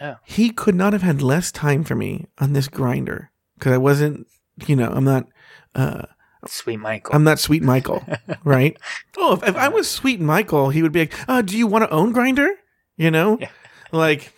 [0.01, 0.17] Oh.
[0.25, 4.27] He could not have had less time for me on this Grindr because I wasn't,
[4.67, 5.27] you know, I'm not.
[5.75, 6.03] Uh,
[6.47, 7.15] Sweet Michael.
[7.15, 8.05] I'm not Sweet Michael,
[8.45, 8.77] right?
[9.17, 11.85] Oh, if, if, I was Sweet Michael, he would be like, uh, "Do you want
[11.85, 12.51] to own Grindr?"
[12.97, 13.49] You know, yeah.
[13.93, 14.33] like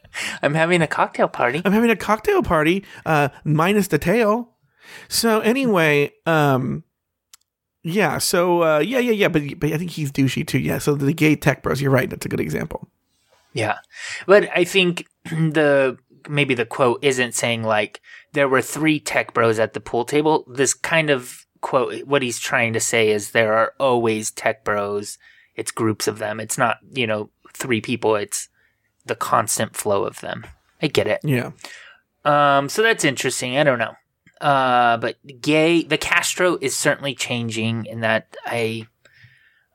[0.42, 1.62] I'm having a cocktail party.
[1.64, 4.50] I'm having a cocktail party, uh, minus the tail.
[5.08, 6.84] So anyway, um,
[7.82, 8.18] yeah.
[8.18, 9.28] So uh, yeah, yeah, yeah.
[9.28, 10.58] But but I think he's douchey too.
[10.58, 10.78] Yeah.
[10.78, 11.80] So the gay tech bros.
[11.80, 12.10] You're right.
[12.10, 12.88] That's a good example.
[13.54, 13.78] Yeah,
[14.26, 15.98] but I think the
[16.28, 18.00] maybe the quote isn't saying like
[18.32, 20.44] there were three tech bros at the pool table.
[20.48, 25.18] This kind of quote, what he's trying to say is there are always tech bros.
[25.54, 26.40] It's groups of them.
[26.40, 28.16] It's not you know three people.
[28.16, 28.48] It's
[29.06, 30.46] the constant flow of them.
[30.80, 31.20] I get it.
[31.22, 31.52] Yeah.
[32.24, 32.68] Um.
[32.68, 33.56] So that's interesting.
[33.56, 33.94] I don't know.
[34.40, 38.88] Uh, but gay, the Castro is certainly changing in that I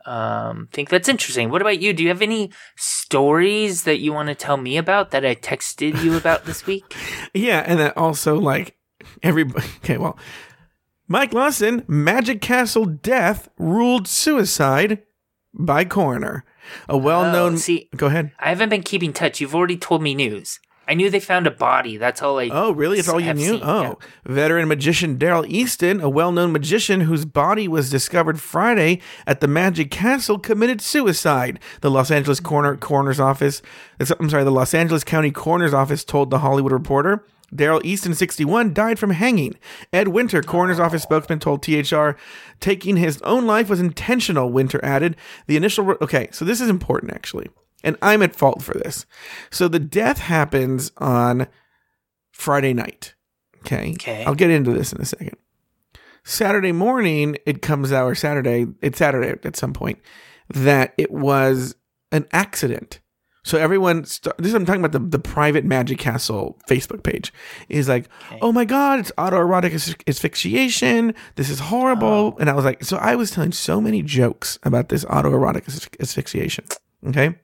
[0.07, 1.49] um, think that's interesting.
[1.49, 1.91] What about you?
[1.91, 6.01] Do you have any stories that you want to tell me about that I texted
[6.01, 6.95] you about this week?
[7.33, 8.77] yeah, and then also like
[9.21, 9.67] everybody.
[9.83, 10.17] Okay, well,
[11.07, 15.03] Mike Lawson, Magic Castle death ruled suicide
[15.53, 16.43] by coroner.
[16.89, 17.53] A well-known.
[17.53, 18.31] Oh, see, go ahead.
[18.39, 19.39] I haven't been keeping touch.
[19.39, 20.59] You've already told me news.
[20.87, 21.97] I knew they found a body.
[21.97, 22.49] That's all I.
[22.51, 22.97] Oh, really?
[22.97, 23.57] It's all you knew.
[23.57, 23.61] Seen.
[23.63, 23.93] Oh, yeah.
[24.25, 29.91] veteran magician Daryl Easton, a well-known magician whose body was discovered Friday at the Magic
[29.91, 31.59] Castle, committed suicide.
[31.81, 33.61] The Los Angeles coroner, coroner's office.
[33.99, 37.25] I'm sorry, the Los Angeles County coroner's office told the Hollywood Reporter.
[37.53, 39.55] Daryl Easton, 61, died from hanging.
[39.93, 42.11] Ed Winter, coroner's office spokesman, told THR
[42.59, 45.15] taking his own life was intentional, Winter added.
[45.47, 45.85] The initial.
[45.85, 47.47] Re- Okay, so this is important, actually
[47.83, 49.05] and I'm at fault for this.
[49.51, 51.47] So the death happens on
[52.31, 53.13] Friday night.
[53.59, 53.93] Okay.
[53.93, 54.23] Okay.
[54.25, 55.37] I'll get into this in a second.
[56.23, 59.99] Saturday morning, it comes out, or Saturday, it's Saturday at some point,
[60.49, 61.75] that it was
[62.11, 62.99] an accident.
[63.43, 67.31] So everyone, st- this I'm talking about the, the private Magic Castle Facebook page
[67.69, 68.09] is like,
[68.41, 71.15] oh my god, it's autoerotic as- asphyxiation.
[71.35, 72.33] This is horrible.
[72.35, 72.37] Oh.
[72.41, 75.87] And I was like, so I was telling so many jokes about this autoerotic as-
[75.97, 76.65] asphyxiation.
[77.07, 77.35] Okay,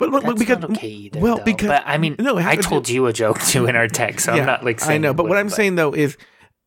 [0.00, 1.20] but, but That's because not okay either.
[1.20, 1.44] well, though.
[1.44, 4.32] because but I mean, no, I told you a joke too in our text, so
[4.32, 6.16] I'm not like saying I know, but what I'm was, saying though is,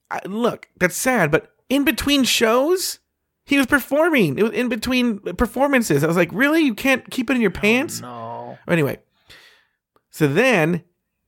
[0.10, 1.32] I, look, that's sad.
[1.32, 3.00] But in between shows,
[3.46, 4.38] he was performing.
[4.38, 6.04] It was in between performances.
[6.04, 6.62] I was like, really?
[6.62, 8.02] You can't keep it in your oh, pants?
[8.02, 8.58] No.
[8.68, 9.00] Anyway,
[10.12, 10.84] so then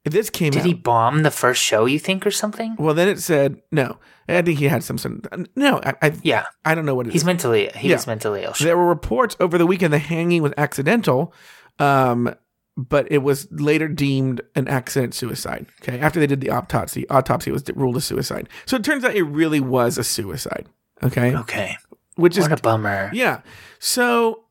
[0.05, 0.65] if this came Did out.
[0.67, 1.85] he bomb the first show?
[1.85, 2.75] You think or something?
[2.77, 3.97] well, then it said no.
[4.29, 5.81] I think he had some sort of no.
[5.83, 7.13] I I, Yeah, I don't know what it is.
[7.13, 7.69] he's mentally.
[7.75, 7.95] He Yeah.
[7.95, 8.53] was mentally ill.
[8.59, 11.33] There were reports over the weekend the hanging was accidental,
[11.79, 12.33] um,
[12.77, 15.65] but it was later deemed an accident suicide.
[15.81, 18.49] Okay, after they did the autopsy, autopsy was ruled a suicide.
[18.65, 20.67] So it turns out it really was a suicide.
[21.03, 21.77] Okay, Okay.
[22.15, 23.09] which is What a bummer.
[23.13, 23.41] yeah.
[23.79, 24.43] So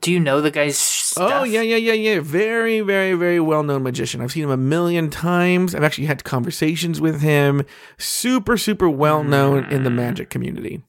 [0.00, 1.30] Do you know the guy's stuff?
[1.34, 4.20] oh yeah yeah yeah yeah very very very well known magician.
[4.20, 5.74] I've seen him a million times.
[5.74, 7.64] I've actually had conversations with him.
[7.98, 10.82] Super super well known in the magic community.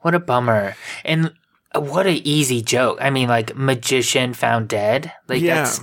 [0.00, 0.74] What a bummer.
[1.04, 1.32] And
[1.74, 2.98] what a easy joke.
[3.00, 5.12] I mean, like magician found dead.
[5.28, 5.64] Like Yeah.
[5.64, 5.80] that's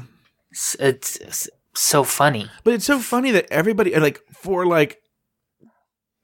[0.79, 2.49] it's, it's so funny.
[2.63, 5.01] But it's so funny that everybody like for like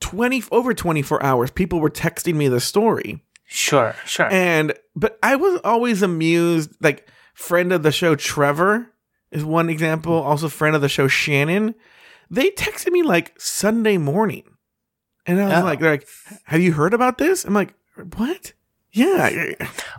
[0.01, 3.23] 20 over 24 hours people were texting me the story.
[3.47, 4.27] Sure, sure.
[4.31, 8.91] And but I was always amused like friend of the show Trevor
[9.31, 11.75] is one example, also friend of the show Shannon.
[12.29, 14.43] They texted me like Sunday morning.
[15.27, 15.63] And I was Oh.
[15.63, 16.07] like they're like
[16.45, 17.45] have you heard about this?
[17.45, 17.73] I'm like
[18.17, 18.53] what?
[18.95, 19.53] Yeah.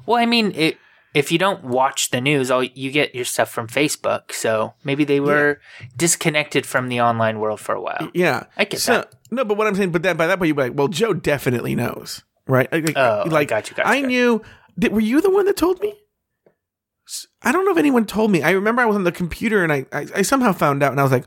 [0.06, 0.78] well, I mean, it,
[1.14, 4.32] if you don't watch the news, all you get your stuff from Facebook.
[4.32, 5.60] So maybe they were
[5.96, 8.10] disconnected from the online world for a while.
[8.14, 8.44] Yeah.
[8.56, 9.14] I get so, that.
[9.30, 11.12] No, but what I'm saying, but that by that point, you'd be like, well, Joe
[11.14, 12.70] definitely knows, right?
[12.72, 14.06] Like, Oh, I got you, got I you.
[14.06, 14.42] knew.
[14.78, 15.94] Did, were you the one that told me?
[17.42, 18.42] I don't know if anyone told me.
[18.42, 21.00] I remember I was on the computer and I, I, I somehow found out, and
[21.00, 21.24] I was like,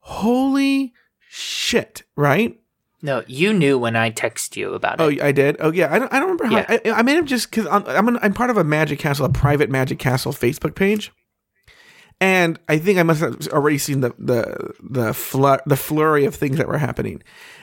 [0.00, 0.92] holy
[1.28, 2.58] shit, right?
[3.00, 5.02] No, you knew when I text you about it.
[5.02, 5.56] Oh, I did.
[5.60, 5.92] Oh, yeah.
[5.92, 6.12] I don't.
[6.12, 6.56] I don't remember how.
[6.56, 6.78] Yeah.
[6.94, 9.24] I, I may have just because I'm I'm, an, I'm part of a Magic Castle,
[9.24, 11.12] a private Magic Castle Facebook page,
[12.20, 16.34] and I think I must have already seen the the the flu- the flurry of
[16.34, 17.22] things that were happening.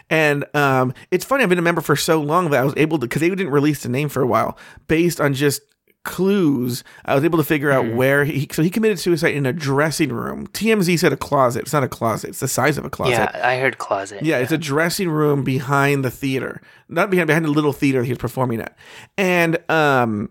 [0.09, 1.43] And um, it's funny.
[1.43, 3.49] I've been a member for so long that I was able to because they didn't
[3.49, 4.57] release the name for a while
[4.87, 5.61] based on just
[6.05, 6.83] clues.
[7.03, 7.97] I was able to figure out Mm-hmm.
[7.97, 8.47] where he.
[8.51, 10.47] So he committed suicide in a dressing room.
[10.47, 11.63] TMZ said a closet.
[11.63, 12.29] It's not a closet.
[12.29, 13.11] It's the size of a closet.
[13.33, 14.23] yeah, I heard closet.
[14.23, 18.11] Yeah, it's a dressing room behind the theater, not behind behind the little theater he
[18.11, 18.77] was performing at.
[19.17, 20.29] And um,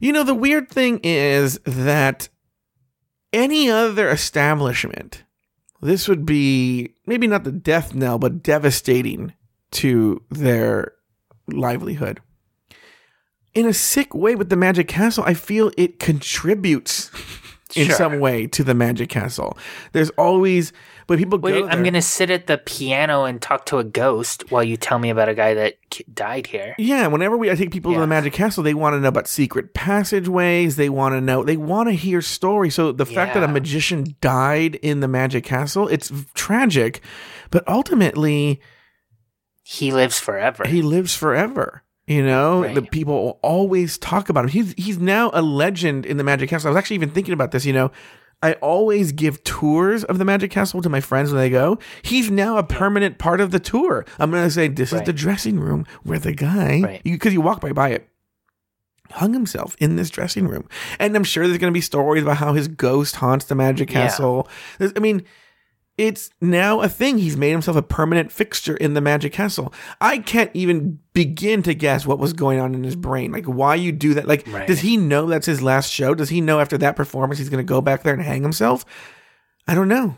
[0.00, 2.28] you know, the weird thing is that
[3.32, 5.24] any other establishment,
[5.80, 9.32] this would be maybe not the death knell, but devastating
[9.72, 10.92] to their
[11.46, 12.20] livelihood.
[13.54, 17.10] In a sick way, with the Magic Castle, I feel it contributes
[17.76, 17.96] in Sure.
[17.96, 19.56] some way to the Magic Castle.
[19.92, 20.72] There's always,
[21.08, 21.68] but people Wait, go.
[21.68, 25.10] I'm gonna sit at the piano and talk to a ghost while you tell me
[25.10, 25.74] about a guy that
[26.14, 26.74] died here.
[26.78, 29.26] Yeah, whenever we I take people to the Magic Castle, they want to know about
[29.28, 30.76] secret passageways.
[30.76, 31.42] They want to know.
[31.42, 32.74] They want to hear stories.
[32.76, 37.00] So the fact that a magician died in the Magic Castle, it's tragic,
[37.50, 38.60] but ultimately
[39.64, 40.66] He lives forever.
[40.68, 41.82] he lives forever.
[42.10, 42.74] You know, Right.
[42.74, 44.50] the people will always talk about him.
[44.50, 46.66] He's he's now a legend in the Magic Castle.
[46.68, 47.64] I was actually even thinking about this.
[47.64, 47.92] You know,
[48.42, 51.78] I always give tours of the Magic Castle to my friends when they go.
[52.02, 54.04] He's now a permanent part of the tour.
[54.18, 57.00] I'm going to say this is the dressing room where the guy, Right.
[57.04, 58.08] because you, walk by by it,
[59.12, 60.64] hung himself in this dressing room.
[60.98, 63.88] And I'm sure there's going to be stories about how his ghost haunts the Magic
[63.88, 64.48] Castle.
[64.78, 65.22] There's- I mean,
[66.00, 67.18] it's now a thing.
[67.18, 69.72] He's made himself a permanent fixture in the Magic Castle.
[70.00, 73.32] I can't even begin to guess what was going on in his brain.
[73.32, 74.26] Like why you do that.
[74.26, 74.66] Like Right.
[74.66, 76.14] does he know that's his last show?
[76.14, 78.84] Does he know after that performance he's going to go back there and hang himself?
[79.68, 80.16] I don't know.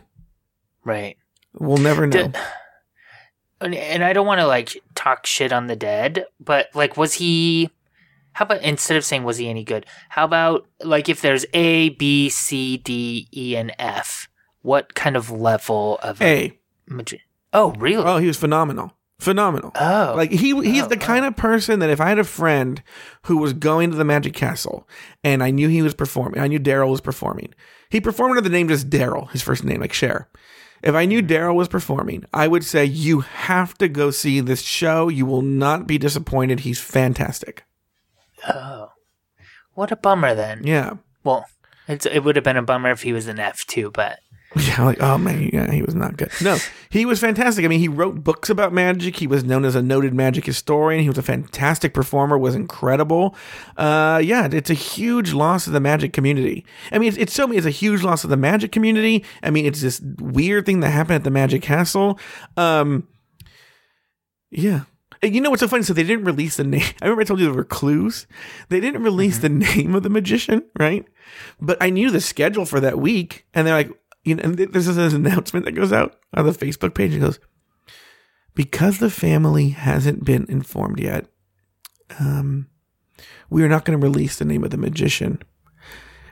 [0.84, 1.16] right.
[1.54, 2.28] We'll never know.
[2.28, 2.36] Did-
[3.60, 7.14] and, and I don't want to like talk shit on the dead, but like, was
[7.14, 7.70] he?
[8.32, 9.84] How about instead of saying was he any good?
[10.08, 14.28] How about like if there's A, B, C, D, E, and F,
[14.62, 17.18] what kind of level of hey, magi-
[17.52, 18.02] Oh, really?
[18.04, 18.92] oh, he was phenomenal.
[19.18, 19.70] Phenomenal.
[19.76, 22.82] oh, Like he he's Oh, the kind of person that if I had a friend
[23.26, 24.88] who was going to the Magic Castle
[25.22, 27.54] and I knew he was performing, I knew Daryl was performing.
[27.88, 30.28] He performed under the name just Daryl, his first name, like Cher.
[30.82, 31.32] If I knew mm-hmm.
[31.32, 35.08] Daryl was performing, I would say you have to go see this show.
[35.08, 36.60] You will not be disappointed.
[36.60, 37.64] He's fantastic.
[38.48, 38.88] oh,
[39.74, 40.62] what a bummer then.
[40.66, 40.94] Yeah.
[41.22, 41.46] Well,
[41.86, 44.18] it's, it would have been a bummer if he was an F too, but
[44.66, 46.30] Yeah, like oh man, yeah, he was not good.
[46.42, 46.58] No,
[46.90, 47.64] he was fantastic.
[47.64, 49.16] I mean, he wrote books about magic.
[49.16, 51.02] He was known as a noted magic historian.
[51.02, 52.36] He was a fantastic performer.
[52.36, 53.34] Was incredible.
[53.78, 56.66] Uh, yeah, it's a huge loss to the magic community.
[56.90, 59.24] I mean, it's, it's so it's a huge loss to the magic community.
[59.42, 62.18] I mean, it's this weird thing that happened at the Magic Castle.
[62.56, 63.08] Um,
[64.50, 64.82] yeah.
[65.22, 65.84] You know what's so funny?
[65.84, 66.82] So they didn't release the name.
[67.00, 68.26] I remember I told you there were clues.
[68.68, 71.06] They didn't release the name of the magician, right?
[71.60, 73.92] But I knew the schedule for that week, and they're like,
[74.24, 77.14] you know, and is an announcement that goes out on the Facebook page.
[77.14, 77.38] It goes,
[78.54, 81.26] because the family hasn't been informed yet,
[82.18, 82.68] um,
[83.50, 85.42] we are not going to release the name of the magician.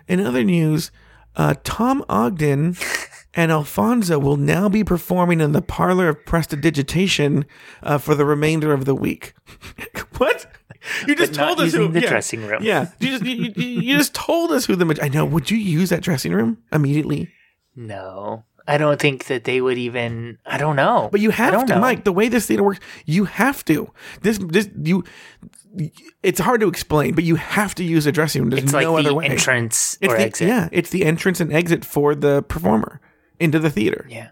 [0.09, 0.91] In other news,
[1.36, 2.76] uh, Tom Ogden
[3.34, 7.47] and Alfonso will now be performing in the parlor of prestidigitation
[7.82, 9.34] uh, for the remainder of the week.
[10.18, 10.47] what?
[11.07, 12.09] You just told us who the yeah.
[12.09, 12.62] dressing room.
[12.62, 15.26] Yeah, you just you, you, you just told us who the I know.
[15.26, 17.30] Would you use that dressing room immediately?
[17.77, 20.39] No, I don't think that they would even.
[20.45, 21.09] I don't know.
[21.11, 21.81] But you have to, know.
[21.81, 22.05] Mike.
[22.05, 23.91] The way this theater works, you have to.
[24.23, 25.05] This this you.
[26.23, 28.51] It's hard to explain, but you have to use a dressing room.
[28.51, 29.27] There's It's like no other the way.
[29.27, 30.49] entrance It's or the, exit.
[30.49, 33.01] Yeah, it's the entrance and exit for the performer
[33.39, 34.05] into the theater.
[34.09, 34.31] Yeah.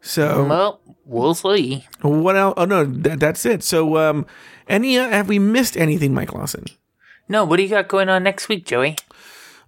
[0.00, 1.86] So Well, we'll see.
[2.00, 2.54] what else?
[2.56, 3.62] Oh no, that, that's it.
[3.62, 4.26] So um,
[4.68, 6.64] any uh, have we missed anything, Mike Lawson?
[7.28, 8.96] No, what do you got going on next week, Joey?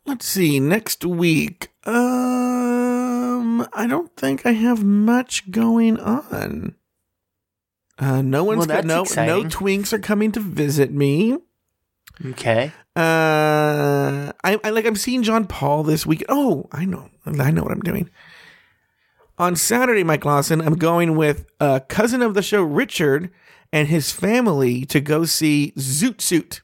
[0.06, 0.58] Let's see.
[0.60, 6.74] Next week, um, I don't think I have much going on.
[7.98, 11.36] Uh, no one's Well, got no no twinks are coming to visit me.
[12.24, 12.72] Okay.
[12.96, 16.24] Uh, I, I like I'm seeing John Paul this week.
[16.28, 18.08] Oh, I know, I know what I'm doing.
[19.36, 23.30] On Saturday, Mike Lawson, I'm going with a cousin of the show, Richard,
[23.72, 26.62] and his family to go see Zoot Suit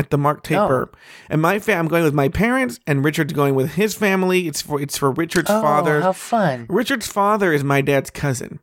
[0.00, 0.90] at the Mark Taper.
[1.28, 4.48] And my fam, I'm going with my parents, and Richard's going with his family.
[4.48, 6.00] It's for it's for Richard's Oh, father.
[6.00, 6.66] how fun!
[6.68, 8.60] Richard's father is my dad's cousin.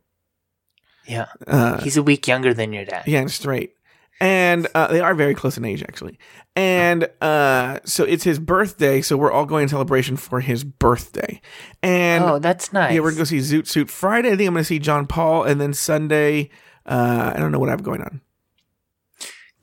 [1.06, 3.04] Yeah, Uh, he's a week younger than your dad.
[3.06, 3.72] Yeah, and straight.
[4.20, 6.18] And uh, they are very close in age, actually.
[6.56, 11.40] And uh, so it's his birthday, so we're all going in celebration for his birthday.
[11.84, 12.92] And oh, that's nice.
[12.92, 14.32] yeah, we're gonna go see Zoot Suit Friday.
[14.32, 16.50] I think I'm gonna see John Paul, and then Sunday,
[16.84, 18.20] uh, I don't know what I have going on.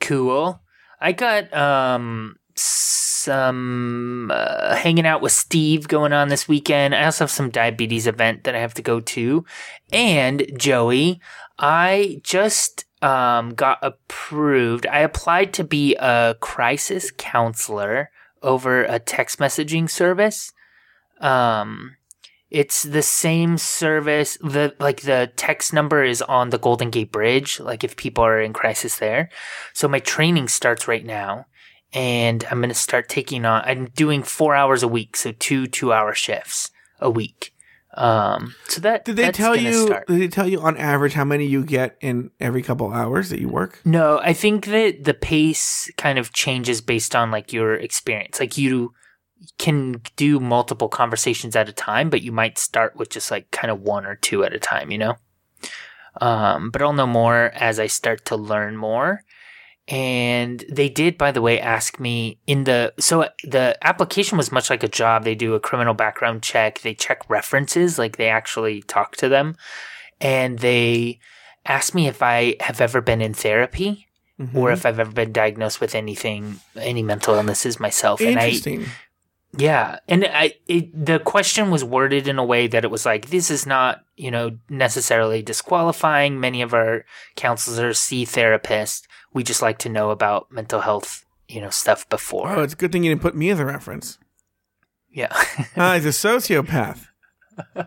[0.00, 0.60] cool.
[1.00, 6.94] I got um some uh, hanging out with Steve going on this weekend.
[6.94, 9.44] I also have some diabetes event that I have to go to,
[9.92, 11.20] and Joey,
[11.58, 14.86] I just um got approved.
[14.86, 18.10] I applied to be a crisis counselor
[18.42, 20.52] over a text messaging service.
[21.20, 21.96] Um
[22.60, 27.60] it's the same service the like the text number is on the golden gate bridge
[27.60, 29.28] like if people are in crisis there
[29.74, 31.44] so my training starts right now
[31.92, 35.66] and i'm going to start taking on i'm doing four hours a week so two
[35.66, 37.52] two hour shifts a week
[37.94, 39.86] um so that Did they that's tell you?
[39.86, 40.06] start.
[40.06, 43.40] Did they tell you on average how many you get in every couple hours that
[43.40, 43.80] you work?
[43.84, 48.56] no i think that the pace kind of changes based on like your experience like
[48.58, 48.92] you
[49.58, 53.70] can do multiple conversations at a time but you might start with just like kind
[53.70, 55.16] of one or two at a time you know
[56.20, 59.22] um, but I'll know more as I start to learn more.
[59.88, 64.68] And they did, by the way, ask me in the so the application was much
[64.68, 65.22] like a job.
[65.22, 66.80] They do a criminal background check.
[66.80, 69.56] They check references, like they actually talk to them,
[70.20, 71.20] and they
[71.64, 74.08] asked me if I have ever been in therapy
[74.40, 74.54] Mhm.
[74.54, 78.20] or if I've ever been diagnosed with anything, any mental illnesses myself.
[78.20, 78.86] And I Interesting.
[79.56, 83.30] Yeah, and I it, the question was worded in a way that it was like
[83.30, 86.40] this is not you know necessarily disqualifying.
[86.40, 87.04] Many of our
[87.36, 89.02] counselors see therapists.
[89.32, 92.50] We just like to know about mental health you know stuff before.
[92.50, 94.18] oh, it's a good thing you didn't put me as a reference.
[95.10, 95.28] yeah.
[95.76, 97.06] Ah, he's a sociopath.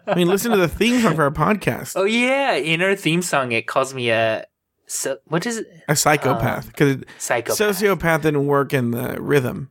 [0.07, 1.93] I mean, listen to the theme song for our podcast.
[1.95, 4.45] oh yeah, in our theme song it calls me a
[4.88, 7.60] so what is it A psychopath because psychopath.
[7.60, 9.70] sociopath didn't work in the rhythm.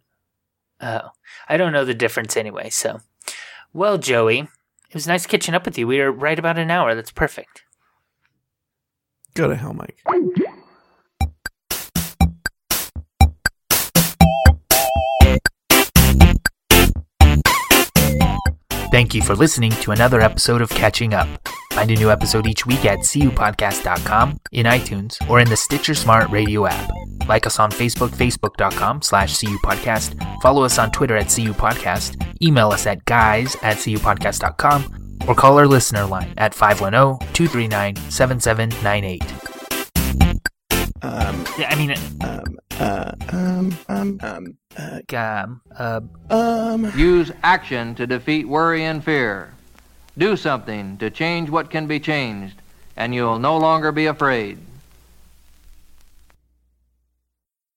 [0.81, 1.11] Oh,
[1.49, 2.71] I don't know the difference anyway.
[2.71, 3.01] So,
[3.73, 5.87] well, Joey, it was nice catching up with you.
[5.87, 6.95] We are right about an hour.
[6.95, 7.65] That's perfect.
[9.35, 10.03] Go to hell, Mike.
[18.91, 21.29] Thank you for listening to another episode of Catching Up.
[21.73, 26.29] Find a new episode each week at cupodcast.com, in iTunes, or in the Stitcher Smart
[26.31, 26.91] Radio app.
[27.29, 30.41] Like us on Facebook, facebook.com slash cupodcast.
[30.43, 32.17] Follow us on Twitter at cupodcast.
[32.43, 39.23] Email us at guys at cupodcast.com, or call our listener line at 510-239-7798.
[41.03, 46.01] Um, Yeah, I mean, um, Uh, um, um, um, uh, Um, uh,
[46.31, 46.93] um.
[46.97, 49.51] Use action to defeat worry and fear.
[50.17, 52.55] Do something to change what can be changed,
[52.97, 54.59] and you'll no longer be afraid.